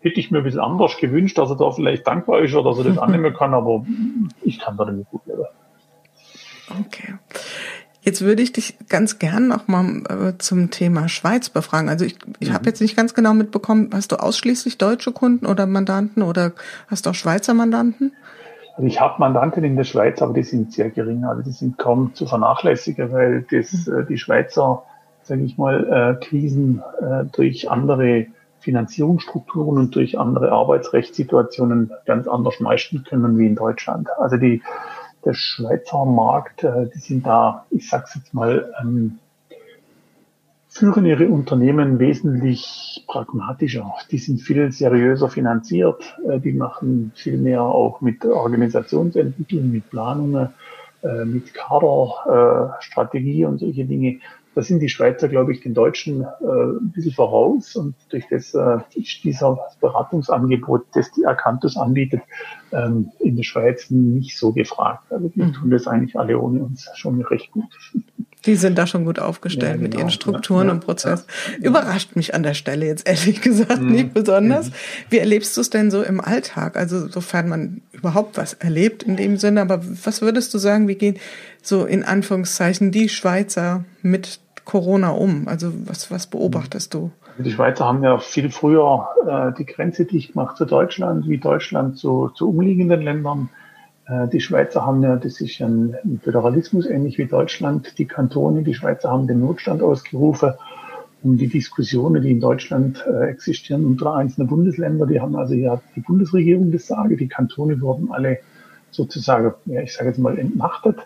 hätte 0.00 0.20
ich 0.20 0.30
mir 0.30 0.38
ein 0.38 0.44
bisschen 0.44 0.60
anders 0.60 0.96
gewünscht, 0.98 1.38
dass 1.38 1.50
er 1.50 1.56
da 1.56 1.70
vielleicht 1.70 2.06
dankbar 2.06 2.40
ist 2.40 2.54
oder 2.54 2.70
dass 2.70 2.78
er 2.78 2.84
das 2.84 2.98
annehmen 2.98 3.34
kann, 3.34 3.54
aber 3.54 3.84
ich 4.42 4.58
kann 4.58 4.76
da 4.76 4.90
nicht 4.90 5.10
gut 5.10 5.26
leben. 5.26 5.44
Okay. 6.80 7.14
Jetzt 8.00 8.22
würde 8.22 8.42
ich 8.42 8.52
dich 8.52 8.78
ganz 8.88 9.18
gern 9.18 9.48
noch 9.48 9.68
mal 9.68 10.02
äh, 10.08 10.38
zum 10.38 10.70
Thema 10.70 11.08
Schweiz 11.08 11.50
befragen. 11.50 11.88
Also 11.88 12.04
ich, 12.04 12.16
ich 12.38 12.50
mhm. 12.50 12.54
habe 12.54 12.66
jetzt 12.66 12.80
nicht 12.80 12.96
ganz 12.96 13.12
genau 13.12 13.34
mitbekommen, 13.34 13.90
hast 13.92 14.12
du 14.12 14.16
ausschließlich 14.16 14.78
deutsche 14.78 15.12
Kunden 15.12 15.46
oder 15.46 15.66
Mandanten 15.66 16.22
oder 16.22 16.52
hast 16.86 17.06
du 17.06 17.10
auch 17.10 17.14
Schweizer 17.14 17.54
Mandanten? 17.54 18.12
Also 18.76 18.86
ich 18.86 19.00
habe 19.00 19.18
Mandanten 19.18 19.64
in 19.64 19.76
der 19.76 19.84
Schweiz, 19.84 20.22
aber 20.22 20.32
die 20.32 20.44
sind 20.44 20.72
sehr 20.72 20.90
gering. 20.90 21.24
Also 21.24 21.42
die 21.42 21.50
sind 21.50 21.76
kaum 21.76 22.14
zu 22.14 22.26
vernachlässigen, 22.26 23.12
weil 23.12 23.44
das, 23.50 23.86
mhm. 23.86 23.98
äh, 23.98 24.06
die 24.06 24.18
Schweizer, 24.18 24.84
sage 25.24 25.42
ich 25.42 25.58
mal, 25.58 26.16
äh, 26.20 26.24
Krisen 26.24 26.82
äh, 27.00 27.24
durch 27.32 27.68
andere 27.68 28.26
Finanzierungsstrukturen 28.68 29.78
und 29.78 29.94
durch 29.94 30.18
andere 30.18 30.52
Arbeitsrechtssituationen 30.52 31.90
ganz 32.04 32.28
anders 32.28 32.60
meistern 32.60 33.02
können 33.02 33.38
wie 33.38 33.46
in 33.46 33.54
Deutschland. 33.54 34.10
Also 34.18 34.36
die 34.36 34.62
der 35.24 35.32
Schweizer 35.32 36.04
Markt, 36.04 36.64
äh, 36.64 36.90
die 36.94 36.98
sind 36.98 37.26
da, 37.26 37.64
ich 37.70 37.88
sag's 37.88 38.14
jetzt 38.14 38.34
mal, 38.34 38.70
ähm, 38.78 39.18
führen 40.68 41.06
ihre 41.06 41.28
Unternehmen 41.28 41.98
wesentlich 41.98 43.04
pragmatischer. 43.08 43.94
Die 44.10 44.18
sind 44.18 44.42
viel 44.42 44.70
seriöser 44.70 45.30
finanziert. 45.30 46.18
Äh, 46.28 46.40
die 46.40 46.52
machen 46.52 47.12
viel 47.14 47.38
mehr 47.38 47.62
auch 47.62 48.02
mit 48.02 48.22
Organisationsentwicklung, 48.26 49.70
mit 49.70 49.88
Planungen, 49.88 50.50
äh, 51.02 51.24
mit 51.24 51.54
Kaderstrategie 51.54 53.46
und 53.46 53.60
solche 53.60 53.86
Dinge. 53.86 54.18
Da 54.58 54.64
sind 54.64 54.80
die 54.80 54.88
Schweizer, 54.88 55.28
glaube 55.28 55.52
ich, 55.52 55.60
den 55.60 55.72
Deutschen 55.72 56.22
äh, 56.22 56.26
ein 56.44 56.90
bisschen 56.90 57.12
voraus 57.12 57.76
und 57.76 57.94
durch 58.08 58.24
das 58.28 58.54
äh, 58.54 58.78
dieser 59.22 59.56
Beratungsangebot, 59.80 60.84
das 60.94 61.12
die 61.12 61.24
Acanthus 61.26 61.76
anbietet, 61.76 62.22
ähm, 62.72 63.12
in 63.20 63.36
der 63.36 63.44
Schweiz 63.44 63.88
nicht 63.88 64.36
so 64.36 64.50
gefragt. 64.52 65.04
Also 65.12 65.28
die 65.28 65.42
mhm. 65.42 65.52
tun 65.52 65.70
das 65.70 65.86
eigentlich 65.86 66.18
alle 66.18 66.36
ohne 66.40 66.64
uns 66.64 66.90
schon 66.96 67.22
recht 67.22 67.52
gut. 67.52 67.66
Die 68.46 68.56
sind 68.56 68.76
da 68.76 68.88
schon 68.88 69.04
gut 69.04 69.20
aufgestellt 69.20 69.64
ja, 69.64 69.76
genau. 69.76 69.82
mit 69.84 69.94
ihren 69.94 70.10
Strukturen 70.10 70.66
ja, 70.66 70.72
und 70.72 70.80
Prozessen. 70.80 71.26
Ja, 71.60 71.68
Überrascht 71.68 72.16
mich 72.16 72.34
an 72.34 72.42
der 72.42 72.54
Stelle 72.54 72.84
jetzt 72.86 73.08
ehrlich 73.08 73.40
gesagt 73.40 73.80
mhm. 73.80 73.92
nicht 73.92 74.12
besonders. 74.12 74.70
Mhm. 74.70 74.74
Wie 75.10 75.18
erlebst 75.18 75.56
du 75.56 75.60
es 75.60 75.70
denn 75.70 75.92
so 75.92 76.02
im 76.02 76.20
Alltag? 76.20 76.76
Also 76.76 77.06
sofern 77.06 77.48
man 77.48 77.82
überhaupt 77.92 78.36
was 78.36 78.54
erlebt 78.54 79.04
in 79.04 79.16
dem 79.16 79.36
Sinne, 79.36 79.60
aber 79.60 79.80
was 80.04 80.20
würdest 80.20 80.52
du 80.52 80.58
sagen, 80.58 80.88
wie 80.88 80.96
gehen 80.96 81.16
so 81.62 81.84
in 81.84 82.02
Anführungszeichen 82.02 82.90
die 82.90 83.08
Schweizer 83.08 83.84
mit 84.02 84.40
Corona 84.68 85.12
um? 85.12 85.48
Also 85.48 85.72
was, 85.86 86.10
was 86.10 86.26
beobachtest 86.26 86.92
du? 86.92 87.10
Die 87.38 87.50
Schweizer 87.50 87.86
haben 87.86 88.02
ja 88.02 88.18
viel 88.18 88.50
früher 88.50 89.08
äh, 89.26 89.56
die 89.56 89.64
Grenze 89.64 90.04
dicht 90.04 90.34
gemacht 90.34 90.58
zu 90.58 90.66
Deutschland, 90.66 91.26
wie 91.26 91.38
Deutschland 91.38 91.96
zu, 91.96 92.28
zu 92.34 92.50
umliegenden 92.50 93.00
Ländern. 93.00 93.48
Äh, 94.06 94.28
die 94.28 94.40
Schweizer 94.40 94.84
haben 94.84 95.02
ja, 95.02 95.16
das 95.16 95.40
ist 95.40 95.58
ein, 95.62 95.96
ein 96.04 96.20
Föderalismus 96.22 96.84
ähnlich 96.84 97.16
wie 97.16 97.24
Deutschland, 97.24 97.98
die 97.98 98.04
Kantone, 98.04 98.62
die 98.62 98.74
Schweizer 98.74 99.10
haben 99.10 99.26
den 99.26 99.40
Notstand 99.40 99.82
ausgerufen, 99.82 100.52
um 101.22 101.38
die 101.38 101.48
Diskussionen, 101.48 102.20
die 102.20 102.32
in 102.32 102.40
Deutschland 102.40 103.02
äh, 103.06 103.24
existieren 103.24 103.86
unter 103.86 104.16
einzelnen 104.16 104.48
Bundesländer, 104.48 105.06
die 105.06 105.18
haben 105.18 105.34
also 105.34 105.54
ja 105.54 105.80
die 105.96 106.00
Bundesregierung 106.00 106.70
das 106.72 106.86
Sage, 106.88 107.16
die 107.16 107.28
Kantone 107.28 107.80
wurden 107.80 108.12
alle 108.12 108.40
sozusagen, 108.90 109.54
ja, 109.64 109.80
ich 109.80 109.94
sage 109.94 110.10
jetzt 110.10 110.18
mal, 110.18 110.38
entmachtet. 110.38 110.98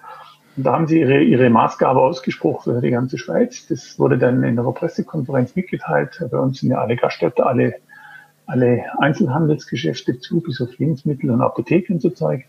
Und 0.56 0.64
da 0.64 0.72
haben 0.72 0.86
sie 0.86 1.00
ihre, 1.00 1.20
ihre 1.22 1.48
Maßgabe 1.48 2.00
ausgesprochen 2.00 2.74
für 2.74 2.80
die 2.80 2.90
ganze 2.90 3.16
Schweiz. 3.16 3.66
Das 3.68 3.98
wurde 3.98 4.18
dann 4.18 4.42
in 4.44 4.56
der 4.56 4.62
Pressekonferenz 4.64 5.56
mitgeteilt. 5.56 6.22
Bei 6.30 6.38
uns 6.38 6.60
sind 6.60 6.70
ja 6.70 6.78
alle 6.78 6.96
Gaststätte, 6.96 7.46
alle, 7.46 7.74
alle 8.46 8.84
Einzelhandelsgeschäfte 8.98 10.18
zu, 10.18 10.40
bis 10.40 10.60
auf 10.60 10.76
Lebensmittel 10.78 11.30
und 11.30 11.40
Apotheken 11.40 11.94
und 11.94 12.02
so 12.02 12.10
Zeug. 12.10 12.44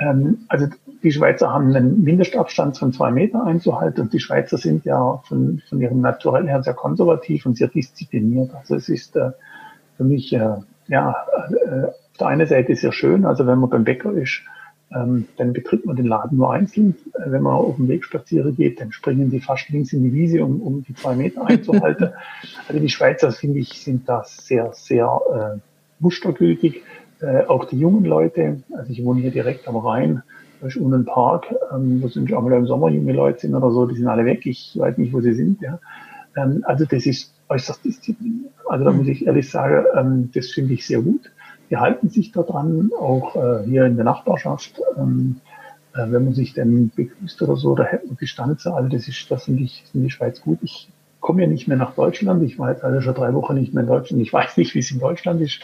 Ähm, 0.00 0.38
also 0.48 0.66
die 1.02 1.12
Schweizer 1.12 1.52
haben 1.52 1.74
einen 1.74 2.02
Mindestabstand 2.02 2.78
von 2.78 2.92
zwei 2.92 3.10
Meter 3.10 3.44
einzuhalten 3.44 4.02
und 4.02 4.12
die 4.12 4.20
Schweizer 4.20 4.58
sind 4.58 4.84
ja 4.84 5.22
von, 5.28 5.62
von 5.68 5.80
ihrem 5.80 6.00
Naturell 6.00 6.48
her 6.48 6.62
sehr 6.62 6.74
konservativ 6.74 7.46
und 7.46 7.56
sehr 7.56 7.68
diszipliniert. 7.68 8.50
Also 8.54 8.74
es 8.74 8.88
ist 8.88 9.16
äh, 9.16 9.30
für 9.96 10.04
mich 10.04 10.32
äh, 10.32 10.56
ja 10.88 11.14
äh, 11.50 11.84
auf 11.84 12.18
der 12.18 12.26
einen 12.26 12.46
Seite 12.46 12.74
sehr 12.74 12.92
schön, 12.92 13.24
also 13.24 13.46
wenn 13.46 13.58
man 13.58 13.70
beim 13.70 13.84
Bäcker 13.84 14.12
ist, 14.12 14.42
ähm, 14.94 15.26
dann 15.36 15.52
betritt 15.52 15.84
man 15.84 15.96
den 15.96 16.06
Laden 16.06 16.38
nur 16.38 16.52
einzeln. 16.52 16.94
Äh, 17.14 17.30
wenn 17.30 17.42
man 17.42 17.54
auf 17.54 17.76
dem 17.76 17.88
Weg 17.88 18.04
spazieren 18.04 18.54
geht, 18.54 18.80
dann 18.80 18.92
springen 18.92 19.30
die 19.30 19.40
fast 19.40 19.68
links 19.68 19.92
in 19.92 20.04
die 20.04 20.12
Wiese, 20.12 20.44
um, 20.44 20.60
um 20.60 20.82
die 20.84 20.94
zwei 20.94 21.16
Meter 21.16 21.46
einzuhalten. 21.46 22.10
also 22.68 22.80
die 22.80 22.88
Schweizer, 22.88 23.32
finde 23.32 23.58
ich, 23.58 23.80
sind 23.80 24.08
da 24.08 24.22
sehr, 24.24 24.70
sehr 24.74 25.20
äh, 25.56 25.58
mustergültig. 25.98 26.82
Äh, 27.20 27.44
auch 27.46 27.64
die 27.64 27.78
jungen 27.78 28.04
Leute, 28.04 28.62
also 28.76 28.92
ich 28.92 29.04
wohne 29.04 29.22
hier 29.22 29.30
direkt 29.30 29.66
am 29.66 29.76
Rhein, 29.76 30.22
da 30.60 30.68
ist 30.68 30.76
unten 30.76 30.94
ein 30.94 31.04
Park, 31.04 31.46
ähm, 31.74 32.02
wo 32.02 32.08
sind 32.08 32.32
auch 32.32 32.42
mal 32.42 32.52
im 32.52 32.66
Sommer 32.66 32.88
junge 32.88 33.12
Leute 33.12 33.40
sind 33.40 33.54
oder 33.54 33.70
so, 33.70 33.86
die 33.86 33.96
sind 33.96 34.06
alle 34.06 34.24
weg, 34.24 34.46
ich 34.46 34.76
weiß 34.78 34.98
nicht, 34.98 35.12
wo 35.12 35.20
sie 35.20 35.34
sind. 35.34 35.60
Ja. 35.62 35.80
Ähm, 36.36 36.62
also 36.64 36.84
das 36.84 37.06
ist 37.06 37.34
äußerst 37.48 37.84
diszipliniert. 37.84 38.52
Also 38.68 38.84
da 38.84 38.92
muss 38.92 39.08
ich 39.08 39.26
ehrlich 39.26 39.50
sagen, 39.50 39.84
ähm, 39.96 40.30
das 40.32 40.48
finde 40.48 40.74
ich 40.74 40.86
sehr 40.86 41.00
gut 41.00 41.30
die 41.70 41.76
halten 41.76 42.08
sich 42.08 42.32
daran, 42.32 42.90
auch 42.98 43.36
äh, 43.36 43.64
hier 43.64 43.86
in 43.86 43.96
der 43.96 44.04
Nachbarschaft. 44.04 44.80
Ähm, 44.96 45.40
äh, 45.94 46.10
wenn 46.10 46.24
man 46.24 46.34
sich 46.34 46.54
dann 46.54 46.90
begrüßt 46.94 47.40
oder 47.42 47.56
so, 47.56 47.74
da 47.74 47.84
hält 47.84 48.06
man 48.06 48.16
die 48.20 48.26
Stanze. 48.26 48.72
Also 48.72 48.88
das 48.88 49.08
ist, 49.08 49.30
das 49.30 49.44
finde 49.44 49.62
ich, 49.62 49.84
in 49.94 50.02
die 50.02 50.10
Schweiz 50.10 50.40
gut. 50.40 50.58
Ich 50.62 50.88
komme 51.20 51.42
ja 51.42 51.48
nicht 51.48 51.68
mehr 51.68 51.76
nach 51.76 51.94
Deutschland. 51.94 52.42
Ich 52.42 52.58
war 52.58 52.70
jetzt 52.70 52.84
also 52.84 53.00
schon 53.00 53.14
drei 53.14 53.32
Wochen 53.34 53.54
nicht 53.54 53.74
mehr 53.74 53.82
in 53.82 53.88
Deutschland. 53.88 54.22
Ich 54.22 54.32
weiß 54.32 54.56
nicht, 54.58 54.74
wie 54.74 54.80
es 54.80 54.90
in 54.90 55.00
Deutschland 55.00 55.40
ist. 55.40 55.60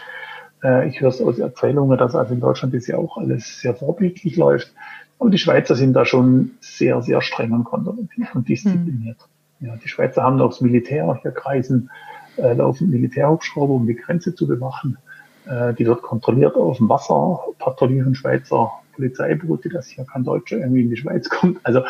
Äh, 0.63 0.89
ich 0.89 1.01
höre 1.01 1.11
es 1.11 1.21
aus 1.21 1.39
Erzählungen, 1.39 1.99
dass 1.99 2.15
also 2.15 2.35
in 2.35 2.41
Deutschland 2.41 2.75
das 2.75 2.87
ja 2.87 2.97
auch 2.97 3.19
alles 3.19 3.61
sehr 3.61 3.75
vorbildlich 3.75 4.37
läuft. 4.37 4.73
Aber 5.19 5.31
die 5.31 5.39
Schweizer 5.39 5.77
sind 5.77 5.93
da 5.93 6.05
schon 6.05 6.53
sehr, 6.61 7.01
sehr 7.03 7.21
streng 7.21 7.53
und 7.53 7.65
konservativ 7.65 8.35
und 8.35 8.49
diszipliniert. 8.49 9.19
Mhm. 9.61 9.67
Ja, 9.67 9.77
die 9.77 9.89
Schweizer 9.89 10.23
haben 10.23 10.41
auch 10.41 10.49
das 10.49 10.61
Militär. 10.61 11.19
Hier 11.23 11.31
kreisen 11.31 11.91
äh, 12.37 12.55
laufen 12.55 12.91
Militärhubschrauber, 12.91 13.75
um 13.75 13.87
die 13.87 13.95
Grenze 13.95 14.35
zu 14.35 14.49
bewachen. 14.49 14.99
Äh, 15.47 15.75
die 15.75 15.87
wird 15.87 16.03
kontrolliert 16.03 16.57
auf 16.57 16.79
dem 16.79 16.89
Wasser, 16.89 17.41
patrouillieren 17.59 18.15
Schweizer 18.15 18.73
Polizeiboote, 18.93 19.69
dass 19.69 19.89
hier 19.89 20.05
kein 20.05 20.25
Deutscher 20.25 20.59
irgendwie 20.59 20.83
in 20.83 20.91
die 20.91 20.97
Schweiz 20.97 21.29
kommt. 21.29 21.59
Also 21.65 21.83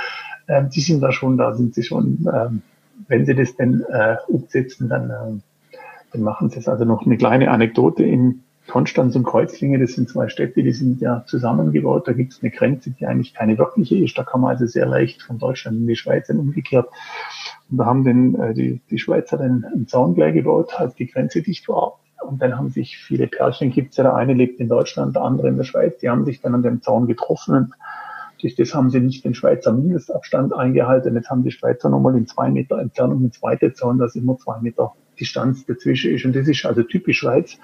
ähm, 0.49 0.71
die 0.71 0.81
sind 0.81 1.01
da 1.01 1.13
schon, 1.13 1.37
da 1.37 1.55
sind 1.55 1.75
sie 1.75 1.83
schon, 1.83 2.29
ähm, 2.33 2.63
wenn 3.09 3.27
sie 3.27 3.35
das 3.35 3.57
denn 3.57 3.85
äh, 3.89 4.17
umsetzen, 4.29 4.89
dann, 4.89 5.11
äh, 5.11 5.77
dann 6.13 6.23
machen 6.23 6.51
sie 6.51 6.59
es. 6.59 6.69
Also 6.69 6.85
noch 6.85 7.05
eine 7.05 7.17
kleine 7.17 7.51
Anekdote 7.51 8.05
in 8.05 8.43
Konstanz 8.69 9.17
und 9.17 9.25
Kreuzlingen, 9.25 9.81
das 9.81 9.95
sind 9.95 10.09
zwei 10.09 10.29
Städte, 10.29 10.63
die 10.63 10.73
sind 10.73 11.01
ja 11.01 11.25
zusammengebaut. 11.27 12.07
Da 12.07 12.13
gibt 12.13 12.33
es 12.33 12.43
eine 12.43 12.53
Grenze, 12.53 12.91
die 12.91 13.07
eigentlich 13.07 13.35
keine 13.35 13.59
wirkliche 13.59 13.97
ist. 13.97 14.17
Da 14.17 14.23
kann 14.23 14.41
man 14.41 14.51
also 14.51 14.67
sehr 14.67 14.87
leicht 14.87 15.23
von 15.23 15.39
Deutschland 15.39 15.79
in 15.79 15.87
die 15.89 15.97
Schweiz 15.97 16.29
und 16.31 16.39
umgekehrt. 16.39 16.89
Und 17.71 17.79
da 17.79 17.87
haben 17.87 18.05
denn 18.05 18.35
äh, 18.37 18.55
die, 18.55 18.81
die 18.89 18.99
Schweizer 18.99 19.37
dann 19.37 19.65
einen 19.65 19.89
Zaun 19.89 20.15
gleich 20.15 20.35
gebaut, 20.35 20.75
als 20.79 20.95
die 20.95 21.09
Grenze 21.09 21.43
dicht 21.43 21.69
war. 21.69 21.99
Und 22.25 22.41
dann 22.41 22.57
haben 22.57 22.71
sich 22.71 22.97
viele 22.97 23.27
Pärchen, 23.27 23.71
gibt's 23.71 23.97
ja, 23.97 24.05
der 24.05 24.15
eine 24.15 24.35
lebt 24.35 24.61
in 24.61 24.69
Deutschland, 24.69 25.17
der 25.17 25.23
andere 25.23 25.49
in 25.49 25.57
der 25.57 25.65
Schweiz, 25.65 25.99
die 25.99 26.09
haben 26.09 26.25
sich 26.25 26.41
dann 26.41 26.55
an 26.55 26.63
dem 26.63 26.83
Zaun 26.83 27.07
getroffen 27.07 27.57
und 27.57 27.73
durch 28.43 28.57
das 28.57 28.75
haben 28.75 28.91
sie 28.91 29.01
nicht 29.01 29.25
den 29.25 29.35
Schweizer 29.35 29.73
Mindestabstand 29.73 30.53
eingehalten. 30.53 31.15
Jetzt 31.15 31.31
haben 31.31 31.45
die 31.45 31.53
Schweizer 31.53 31.89
nochmal 31.89 32.17
in 32.17 32.27
zwei 32.27 32.51
Meter 32.51 32.79
Entfernung 32.81 33.21
eine 33.21 33.31
zweite 33.31 33.73
Zaun, 33.73 33.99
dass 33.99 34.17
immer 34.17 34.37
zwei 34.37 34.59
Meter 34.61 34.93
Distanz 35.19 35.65
dazwischen 35.65 36.13
ist. 36.13 36.25
Und 36.25 36.35
das 36.35 36.49
ist 36.49 36.67
also 36.67 36.83
typisch 36.83 37.19
Schweiz. 37.19 37.57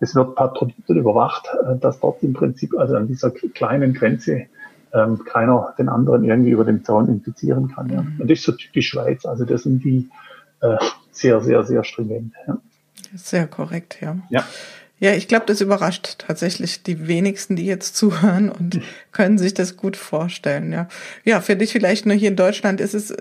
Es 0.00 0.14
wird 0.14 0.36
patrouilliert 0.36 0.86
und 0.86 0.96
überwacht, 0.96 1.48
äh, 1.66 1.76
dass 1.78 1.98
dort 2.00 2.22
im 2.22 2.34
Prinzip, 2.34 2.78
also 2.78 2.94
an 2.96 3.06
dieser 3.06 3.30
kleinen 3.30 3.94
Grenze, 3.94 4.46
ähm, 4.92 5.24
keiner 5.24 5.74
den 5.78 5.88
anderen 5.88 6.24
irgendwie 6.24 6.50
über 6.50 6.64
den 6.64 6.84
Zaun 6.84 7.08
infizieren 7.08 7.68
kann. 7.68 7.88
Ja. 7.90 8.00
Und 8.00 8.30
das 8.30 8.38
ist 8.38 8.44
so 8.44 8.52
typisch 8.52 8.88
Schweiz. 8.88 9.24
Also 9.24 9.46
das 9.46 9.62
sind 9.62 9.82
die 9.82 10.10
äh, 10.60 10.76
sehr, 11.10 11.40
sehr, 11.40 11.64
sehr 11.64 11.84
stringent. 11.84 12.34
Ja. 12.46 12.58
Sehr 13.14 13.46
korrekt, 13.46 13.98
ja. 14.00 14.18
Ja. 14.30 14.46
Ja, 15.00 15.12
ich 15.12 15.28
glaube, 15.28 15.46
das 15.46 15.60
überrascht 15.60 16.16
tatsächlich 16.18 16.82
die 16.82 17.06
wenigsten, 17.06 17.54
die 17.54 17.66
jetzt 17.66 17.96
zuhören 17.96 18.50
und 18.50 18.80
können 19.12 19.38
sich 19.38 19.54
das 19.54 19.76
gut 19.76 19.96
vorstellen. 19.96 20.72
Ja, 20.72 20.88
ja, 21.24 21.40
für 21.40 21.54
dich 21.54 21.70
vielleicht 21.70 22.04
nur 22.04 22.16
hier 22.16 22.30
in 22.30 22.36
Deutschland 22.36 22.80
ist 22.80 22.94
es 22.94 23.14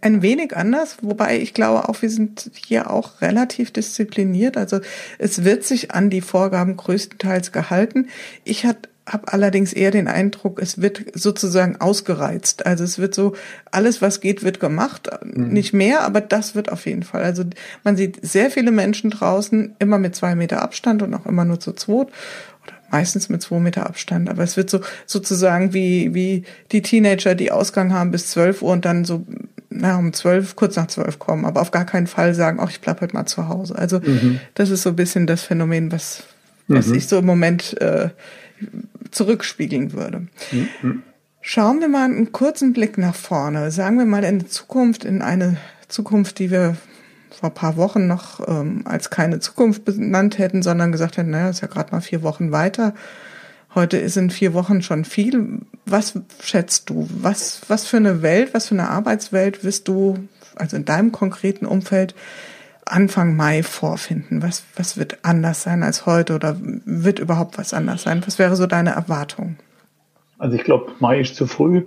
ein 0.00 0.22
wenig 0.22 0.56
anders, 0.56 0.98
wobei 1.00 1.38
ich 1.38 1.54
glaube 1.54 1.88
auch, 1.88 2.02
wir 2.02 2.10
sind 2.10 2.50
hier 2.54 2.90
auch 2.90 3.20
relativ 3.20 3.70
diszipliniert. 3.70 4.56
Also 4.56 4.80
es 5.18 5.44
wird 5.44 5.62
sich 5.64 5.92
an 5.92 6.10
die 6.10 6.20
Vorgaben 6.20 6.76
größtenteils 6.76 7.52
gehalten. 7.52 8.08
Ich 8.42 8.64
hatte 8.64 8.88
habe 9.12 9.32
allerdings 9.32 9.72
eher 9.72 9.90
den 9.90 10.08
Eindruck, 10.08 10.60
es 10.60 10.80
wird 10.80 11.04
sozusagen 11.14 11.80
ausgereizt. 11.80 12.66
Also 12.66 12.84
es 12.84 12.98
wird 12.98 13.14
so, 13.14 13.34
alles 13.70 14.00
was 14.00 14.20
geht, 14.20 14.42
wird 14.42 14.60
gemacht. 14.60 15.10
Mhm. 15.22 15.48
Nicht 15.48 15.72
mehr, 15.72 16.02
aber 16.02 16.20
das 16.20 16.54
wird 16.54 16.72
auf 16.72 16.86
jeden 16.86 17.02
Fall. 17.02 17.22
Also 17.22 17.44
man 17.84 17.96
sieht 17.96 18.18
sehr 18.22 18.50
viele 18.50 18.70
Menschen 18.70 19.10
draußen, 19.10 19.76
immer 19.78 19.98
mit 19.98 20.14
zwei 20.14 20.34
Meter 20.34 20.62
Abstand 20.62 21.02
und 21.02 21.12
auch 21.14 21.26
immer 21.26 21.44
nur 21.44 21.60
zu 21.60 21.72
zweit 21.72 22.08
oder 22.62 22.74
meistens 22.90 23.28
mit 23.28 23.42
zwei 23.42 23.58
Meter 23.58 23.86
Abstand. 23.86 24.30
Aber 24.30 24.42
es 24.42 24.56
wird 24.56 24.70
so 24.70 24.80
sozusagen 25.06 25.74
wie, 25.74 26.14
wie 26.14 26.44
die 26.72 26.82
Teenager, 26.82 27.34
die 27.34 27.52
Ausgang 27.52 27.92
haben 27.92 28.10
bis 28.10 28.28
zwölf 28.28 28.62
Uhr 28.62 28.72
und 28.72 28.84
dann 28.84 29.04
so 29.04 29.26
na, 29.74 29.98
um 29.98 30.12
zwölf, 30.12 30.56
kurz 30.56 30.76
nach 30.76 30.86
zwölf 30.88 31.18
kommen, 31.18 31.46
aber 31.46 31.60
auf 31.60 31.70
gar 31.70 31.86
keinen 31.86 32.06
Fall 32.06 32.34
sagen, 32.34 32.58
ach, 32.60 32.70
ich 32.70 32.80
bleib 32.80 33.00
heute 33.00 33.14
mal 33.14 33.24
zu 33.24 33.48
Hause. 33.48 33.74
Also 33.76 34.00
mhm. 34.00 34.40
das 34.54 34.70
ist 34.70 34.82
so 34.82 34.90
ein 34.90 34.96
bisschen 34.96 35.26
das 35.26 35.42
Phänomen, 35.42 35.90
was, 35.90 36.24
was 36.68 36.88
mhm. 36.88 36.94
ich 36.94 37.08
so 37.08 37.18
im 37.18 37.26
Moment 37.26 37.80
äh, 37.80 38.10
zurückspiegeln 39.12 39.92
würde. 39.92 40.26
Mhm. 40.50 41.02
Schauen 41.40 41.80
wir 41.80 41.88
mal 41.88 42.04
einen 42.04 42.32
kurzen 42.32 42.72
Blick 42.72 42.98
nach 42.98 43.14
vorne. 43.14 43.70
Sagen 43.70 43.98
wir 43.98 44.06
mal 44.06 44.24
in 44.24 44.38
die 44.40 44.48
Zukunft, 44.48 45.04
in 45.04 45.22
eine 45.22 45.56
Zukunft, 45.88 46.38
die 46.38 46.50
wir 46.50 46.76
vor 47.30 47.50
ein 47.50 47.54
paar 47.54 47.76
Wochen 47.76 48.06
noch 48.06 48.46
ähm, 48.46 48.82
als 48.84 49.10
keine 49.10 49.40
Zukunft 49.40 49.84
benannt 49.84 50.38
hätten, 50.38 50.62
sondern 50.62 50.92
gesagt 50.92 51.16
hätten, 51.16 51.30
naja, 51.30 51.50
ist 51.50 51.60
ja 51.60 51.68
gerade 51.68 51.92
mal 51.92 52.00
vier 52.00 52.22
Wochen 52.22 52.52
weiter. 52.52 52.94
Heute 53.74 53.96
ist 53.96 54.16
in 54.16 54.30
vier 54.30 54.54
Wochen 54.54 54.82
schon 54.82 55.04
viel. 55.04 55.60
Was 55.86 56.14
schätzt 56.42 56.90
du? 56.90 57.08
Was, 57.10 57.62
was 57.68 57.86
für 57.86 57.96
eine 57.96 58.22
Welt, 58.22 58.54
was 58.54 58.68
für 58.68 58.74
eine 58.74 58.90
Arbeitswelt 58.90 59.64
wirst 59.64 59.88
du, 59.88 60.28
also 60.54 60.76
in 60.76 60.84
deinem 60.84 61.10
konkreten 61.10 61.66
Umfeld, 61.66 62.14
Anfang 62.86 63.36
Mai 63.36 63.62
vorfinden? 63.62 64.42
Was, 64.42 64.64
was 64.76 64.96
wird 64.96 65.18
anders 65.22 65.62
sein 65.62 65.82
als 65.82 66.06
heute 66.06 66.34
oder 66.34 66.56
wird 66.60 67.18
überhaupt 67.18 67.58
was 67.58 67.74
anders 67.74 68.02
sein? 68.02 68.22
Was 68.26 68.38
wäre 68.38 68.56
so 68.56 68.66
deine 68.66 68.90
Erwartung? 68.90 69.56
Also 70.38 70.56
ich 70.56 70.64
glaube, 70.64 70.92
Mai 70.98 71.20
ist 71.20 71.36
zu 71.36 71.46
früh. 71.46 71.84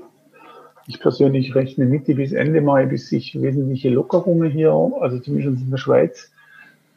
Ich 0.87 0.99
persönlich 0.99 1.55
rechne 1.55 1.85
Mitte 1.85 2.15
bis 2.15 2.31
Ende 2.31 2.61
Mai, 2.61 2.85
bis 2.85 3.09
sich 3.09 3.39
wesentliche 3.41 3.89
Lockerungen 3.89 4.51
hier, 4.51 4.71
also 5.01 5.19
zumindest 5.19 5.63
in 5.63 5.71
der 5.71 5.77
Schweiz, 5.77 6.31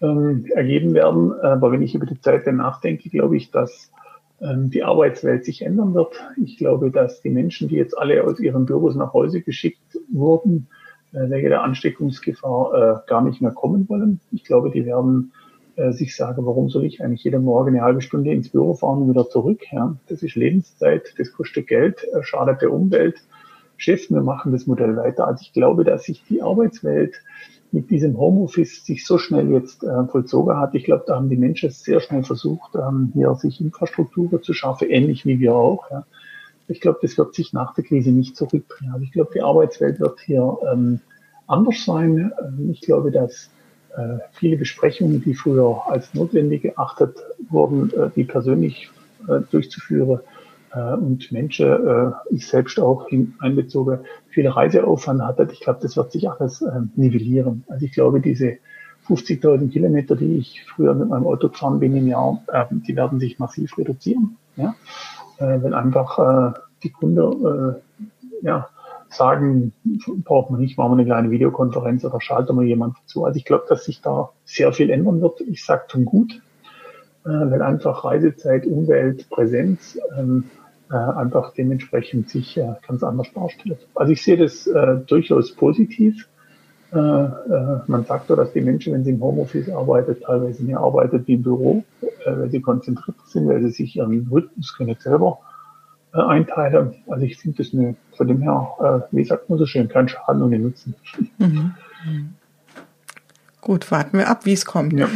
ähm, 0.02 0.46
ergeben 0.54 0.94
werden. 0.94 1.32
Aber 1.40 1.72
wenn 1.72 1.82
ich 1.82 1.94
über 1.94 2.06
die 2.06 2.20
Zeit 2.20 2.46
nachdenke, 2.46 3.08
glaube 3.08 3.36
ich, 3.36 3.50
dass 3.50 3.90
ähm, 4.40 4.70
die 4.70 4.84
Arbeitswelt 4.84 5.44
sich 5.44 5.62
ändern 5.62 5.94
wird. 5.94 6.14
Ich 6.36 6.58
glaube, 6.58 6.90
dass 6.90 7.20
die 7.22 7.30
Menschen, 7.30 7.68
die 7.68 7.76
jetzt 7.76 7.96
alle 7.98 8.22
aus 8.22 8.38
ihren 8.38 8.66
Büros 8.66 8.94
nach 8.94 9.12
Hause 9.12 9.40
geschickt 9.40 9.98
wurden, 10.12 10.68
wegen 11.12 11.48
der 11.48 11.62
Ansteckungsgefahr 11.62 13.02
äh, 13.04 13.08
gar 13.08 13.22
nicht 13.22 13.40
mehr 13.40 13.52
kommen 13.52 13.88
wollen. 13.88 14.20
Ich 14.30 14.44
glaube, 14.44 14.70
die 14.70 14.84
werden 14.84 15.32
äh, 15.76 15.92
sich 15.92 16.16
sagen, 16.16 16.44
warum 16.44 16.68
soll 16.68 16.84
ich 16.84 17.02
eigentlich 17.02 17.24
jeden 17.24 17.44
Morgen 17.44 17.74
eine 17.74 17.82
halbe 17.82 18.00
Stunde 18.00 18.32
ins 18.32 18.48
Büro 18.48 18.74
fahren 18.74 19.02
und 19.02 19.10
wieder 19.10 19.28
zurück? 19.28 19.60
Ja, 19.70 19.96
das 20.08 20.22
ist 20.22 20.34
Lebenszeit, 20.34 21.14
das 21.18 21.32
kostet 21.32 21.68
Geld, 21.68 22.04
äh, 22.12 22.22
schadet 22.22 22.62
der 22.62 22.72
Umwelt. 22.72 23.22
Chef, 23.76 24.10
wir 24.10 24.22
machen 24.22 24.50
das 24.50 24.66
Modell 24.66 24.96
weiter. 24.96 25.28
Also 25.28 25.42
ich 25.42 25.52
glaube, 25.52 25.84
dass 25.84 26.04
sich 26.04 26.24
die 26.28 26.42
Arbeitswelt 26.42 27.14
mit 27.70 27.90
diesem 27.90 28.18
Homeoffice 28.18 28.84
sich 28.84 29.06
so 29.06 29.18
schnell 29.18 29.50
jetzt 29.52 29.84
äh, 29.84 30.04
vollzogen 30.06 30.56
hat. 30.56 30.74
Ich 30.74 30.84
glaube, 30.84 31.04
da 31.06 31.16
haben 31.16 31.28
die 31.28 31.36
Menschen 31.36 31.70
sehr 31.70 32.00
schnell 32.00 32.24
versucht, 32.24 32.74
ähm, 32.74 33.12
hier 33.14 33.34
sich 33.36 33.60
Infrastruktur 33.60 34.42
zu 34.42 34.52
schaffen, 34.54 34.90
ähnlich 34.90 35.26
wie 35.26 35.38
wir 35.38 35.54
auch. 35.54 35.90
Ja. 35.90 36.06
Ich 36.68 36.80
glaube, 36.80 36.98
das 37.02 37.16
wird 37.16 37.34
sich 37.34 37.52
nach 37.52 37.74
der 37.74 37.84
Krise 37.84 38.10
nicht 38.10 38.36
zurückbringen. 38.36 38.92
Also 38.92 39.04
ich 39.04 39.12
glaube, 39.12 39.30
die 39.34 39.42
Arbeitswelt 39.42 40.00
wird 40.00 40.20
hier 40.20 40.58
ähm, 40.70 41.00
anders 41.46 41.84
sein. 41.84 42.32
Ähm, 42.42 42.70
ich 42.70 42.80
glaube, 42.80 43.10
dass 43.10 43.50
äh, 43.96 44.18
viele 44.32 44.56
Besprechungen, 44.56 45.22
die 45.22 45.34
früher 45.34 45.82
als 45.86 46.14
notwendig 46.14 46.62
geachtet 46.62 47.16
wurden, 47.48 47.90
äh, 47.90 48.10
die 48.14 48.24
persönlich 48.24 48.90
äh, 49.26 49.40
durchzuführen 49.50 50.20
äh, 50.72 50.94
und 50.94 51.32
Menschen, 51.32 51.66
äh, 51.66 52.10
ich 52.30 52.46
selbst 52.46 52.78
auch 52.78 53.08
einbezogen, 53.40 54.00
viele 54.28 54.54
Reiseaufwand 54.54 55.22
hatte. 55.22 55.48
Ich 55.52 55.60
glaube, 55.60 55.80
das 55.82 55.96
wird 55.96 56.12
sich 56.12 56.30
alles 56.30 56.62
äh, 56.62 56.80
nivellieren. 56.96 57.64
Also 57.68 57.86
ich 57.86 57.92
glaube, 57.92 58.20
diese 58.20 58.58
50.000 59.08 59.70
Kilometer, 59.70 60.16
die 60.16 60.36
ich 60.36 60.64
früher 60.66 60.94
mit 60.94 61.08
meinem 61.08 61.26
Auto 61.26 61.48
gefahren 61.48 61.80
bin 61.80 61.96
im 61.96 62.08
Jahr, 62.08 62.42
äh, 62.48 62.64
die 62.70 62.94
werden 62.94 63.18
sich 63.20 63.38
massiv 63.38 63.76
reduzieren. 63.78 64.36
Ja? 64.56 64.74
Äh, 65.38 65.62
wenn 65.62 65.74
einfach 65.74 66.18
äh, 66.18 66.58
die 66.82 66.90
Kunden 66.90 67.46
äh, 67.46 67.74
ja, 68.42 68.68
sagen, 69.08 69.72
braucht 70.24 70.50
man 70.50 70.60
nicht, 70.60 70.76
machen 70.76 70.92
wir 70.92 70.98
eine 70.98 71.04
kleine 71.04 71.30
Videokonferenz 71.30 72.04
oder 72.04 72.20
schalten 72.20 72.56
wir 72.56 72.66
jemanden 72.66 72.96
zu. 73.06 73.24
Also 73.24 73.36
ich 73.36 73.44
glaube, 73.44 73.64
dass 73.68 73.84
sich 73.84 74.00
da 74.00 74.30
sehr 74.44 74.72
viel 74.72 74.90
ändern 74.90 75.20
wird. 75.20 75.40
Ich 75.42 75.64
sage 75.64 75.84
zum 75.88 76.04
Gut, 76.04 76.40
äh, 77.24 77.28
weil 77.28 77.62
einfach 77.62 78.04
Reisezeit, 78.04 78.66
Umwelt, 78.66 79.28
Präsenz 79.30 79.98
ähm, 80.18 80.44
äh, 80.90 80.96
einfach 80.96 81.52
dementsprechend 81.54 82.28
sich 82.30 82.58
ganz 82.86 83.02
anders 83.02 83.32
darstellt. 83.34 83.86
Also 83.94 84.12
ich 84.12 84.22
sehe 84.22 84.38
das 84.38 84.68
durchaus 85.06 85.52
positiv. 85.52 86.26
Äh, 86.90 86.96
äh, 86.98 87.80
man 87.86 88.04
sagt 88.06 88.30
ja, 88.30 88.36
dass 88.36 88.52
die 88.52 88.62
Menschen, 88.62 88.94
wenn 88.94 89.04
sie 89.04 89.10
im 89.10 89.20
Homeoffice 89.20 89.68
arbeiten, 89.68 90.16
teilweise 90.20 90.62
mehr 90.62 90.80
arbeiten 90.80 91.22
wie 91.26 91.34
im 91.34 91.42
Büro, 91.42 91.84
äh, 92.00 92.06
weil 92.24 92.50
sie 92.50 92.60
konzentriert 92.60 93.16
sind, 93.26 93.46
weil 93.46 93.62
sie 93.62 93.70
sich 93.70 93.96
ihren 93.96 94.26
Rhythmus 94.30 94.74
können 94.76 94.96
selber 94.98 95.38
einteilen. 96.12 96.94
Also 97.06 97.26
ich 97.26 97.36
finde 97.36 97.62
das 97.62 97.74
eine, 97.74 97.94
von 98.16 98.26
dem 98.26 98.40
her, 98.40 99.06
wie 99.10 99.24
sagt 99.24 99.50
man 99.50 99.58
so 99.58 99.66
schön, 99.66 99.88
kein 99.88 100.08
Schaden 100.08 100.42
ohne 100.42 100.58
Nutzen. 100.58 100.94
Mhm. 101.36 101.74
Gut, 103.60 103.90
warten 103.90 104.16
wir 104.16 104.28
ab, 104.28 104.46
wie 104.46 104.54
es 104.54 104.64
kommt. 104.64 104.94
Ja. 104.94 105.10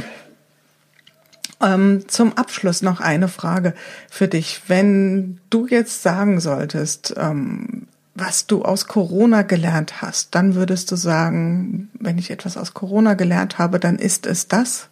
Ähm, 1.62 2.04
zum 2.08 2.36
Abschluss 2.36 2.82
noch 2.82 3.00
eine 3.00 3.28
Frage 3.28 3.72
für 4.10 4.28
dich. 4.28 4.62
Wenn 4.68 5.40
du 5.48 5.66
jetzt 5.66 6.02
sagen 6.02 6.40
solltest, 6.40 7.14
ähm, 7.16 7.81
was 8.14 8.46
du 8.46 8.62
aus 8.62 8.86
Corona 8.86 9.42
gelernt 9.42 10.02
hast, 10.02 10.34
dann 10.34 10.54
würdest 10.54 10.90
du 10.90 10.96
sagen, 10.96 11.90
wenn 11.98 12.18
ich 12.18 12.30
etwas 12.30 12.56
aus 12.56 12.74
Corona 12.74 13.14
gelernt 13.14 13.58
habe, 13.58 13.80
dann 13.80 13.98
ist 13.98 14.26
es 14.26 14.48
das? 14.48 14.88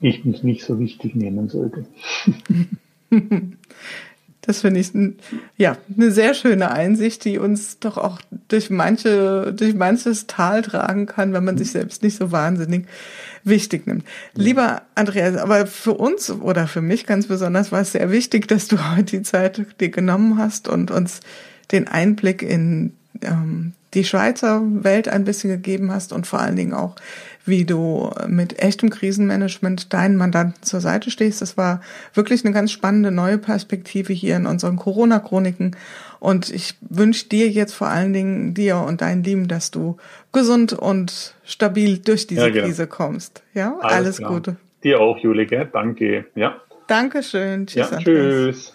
Ich 0.00 0.24
mich 0.24 0.42
nicht 0.42 0.64
so 0.64 0.78
wichtig 0.78 1.14
nehmen 1.14 1.48
sollte. 1.48 1.86
Das 4.46 4.60
finde 4.60 4.80
ich 4.80 4.90
ja 5.56 5.78
eine 5.96 6.10
sehr 6.10 6.34
schöne 6.34 6.70
Einsicht, 6.70 7.24
die 7.24 7.38
uns 7.38 7.78
doch 7.78 7.96
auch 7.96 8.20
durch 8.48 8.68
manche 8.68 9.54
durch 9.56 9.74
manches 9.74 10.26
Tal 10.26 10.60
tragen 10.60 11.06
kann, 11.06 11.32
wenn 11.32 11.44
man 11.44 11.56
sich 11.56 11.70
selbst 11.70 12.02
nicht 12.02 12.18
so 12.18 12.30
wahnsinnig 12.30 12.86
wichtig 13.42 13.86
nimmt. 13.86 14.04
Lieber 14.34 14.82
Andreas, 14.94 15.36
aber 15.36 15.66
für 15.66 15.94
uns 15.94 16.30
oder 16.30 16.66
für 16.66 16.82
mich 16.82 17.06
ganz 17.06 17.26
besonders 17.26 17.72
war 17.72 17.80
es 17.80 17.92
sehr 17.92 18.10
wichtig, 18.10 18.46
dass 18.46 18.68
du 18.68 18.76
heute 18.94 19.16
die 19.16 19.22
Zeit 19.22 19.64
dir 19.80 19.88
genommen 19.88 20.36
hast 20.36 20.68
und 20.68 20.90
uns 20.90 21.20
den 21.72 21.88
Einblick 21.88 22.42
in 22.42 22.92
ähm, 23.22 23.72
die 23.94 24.04
Schweizer 24.04 24.62
Welt 24.64 25.08
ein 25.08 25.24
bisschen 25.24 25.50
gegeben 25.50 25.92
hast 25.92 26.12
und 26.12 26.26
vor 26.26 26.40
allen 26.40 26.56
Dingen 26.56 26.74
auch, 26.74 26.96
wie 27.46 27.64
du 27.64 28.10
mit 28.26 28.58
echtem 28.58 28.90
Krisenmanagement 28.90 29.92
deinen 29.92 30.16
Mandanten 30.16 30.62
zur 30.62 30.80
Seite 30.80 31.10
stehst. 31.10 31.42
Das 31.42 31.56
war 31.56 31.80
wirklich 32.14 32.44
eine 32.44 32.54
ganz 32.54 32.72
spannende 32.72 33.10
neue 33.10 33.38
Perspektive 33.38 34.12
hier 34.12 34.36
in 34.36 34.46
unseren 34.46 34.76
Corona-Chroniken. 34.76 35.76
Und 36.20 36.50
ich 36.50 36.74
wünsche 36.80 37.28
dir 37.28 37.50
jetzt 37.50 37.74
vor 37.74 37.88
allen 37.88 38.14
Dingen, 38.14 38.54
dir 38.54 38.78
und 38.78 39.02
deinen 39.02 39.22
Lieben, 39.22 39.46
dass 39.46 39.70
du 39.70 39.98
gesund 40.32 40.72
und 40.72 41.34
stabil 41.44 41.98
durch 41.98 42.26
diese 42.26 42.40
ja, 42.40 42.48
genau. 42.48 42.64
Krise 42.64 42.86
kommst. 42.86 43.42
Ja, 43.52 43.76
alles, 43.80 44.20
alles 44.20 44.22
Gute. 44.22 44.56
Dir 44.82 45.00
auch, 45.00 45.18
Julike. 45.18 45.68
Danke. 45.70 46.24
Ja. 46.34 46.56
Dankeschön. 46.86 47.66
Tschüss. 47.66 47.90
Ja, 47.90 47.98
tschüss. 47.98 48.74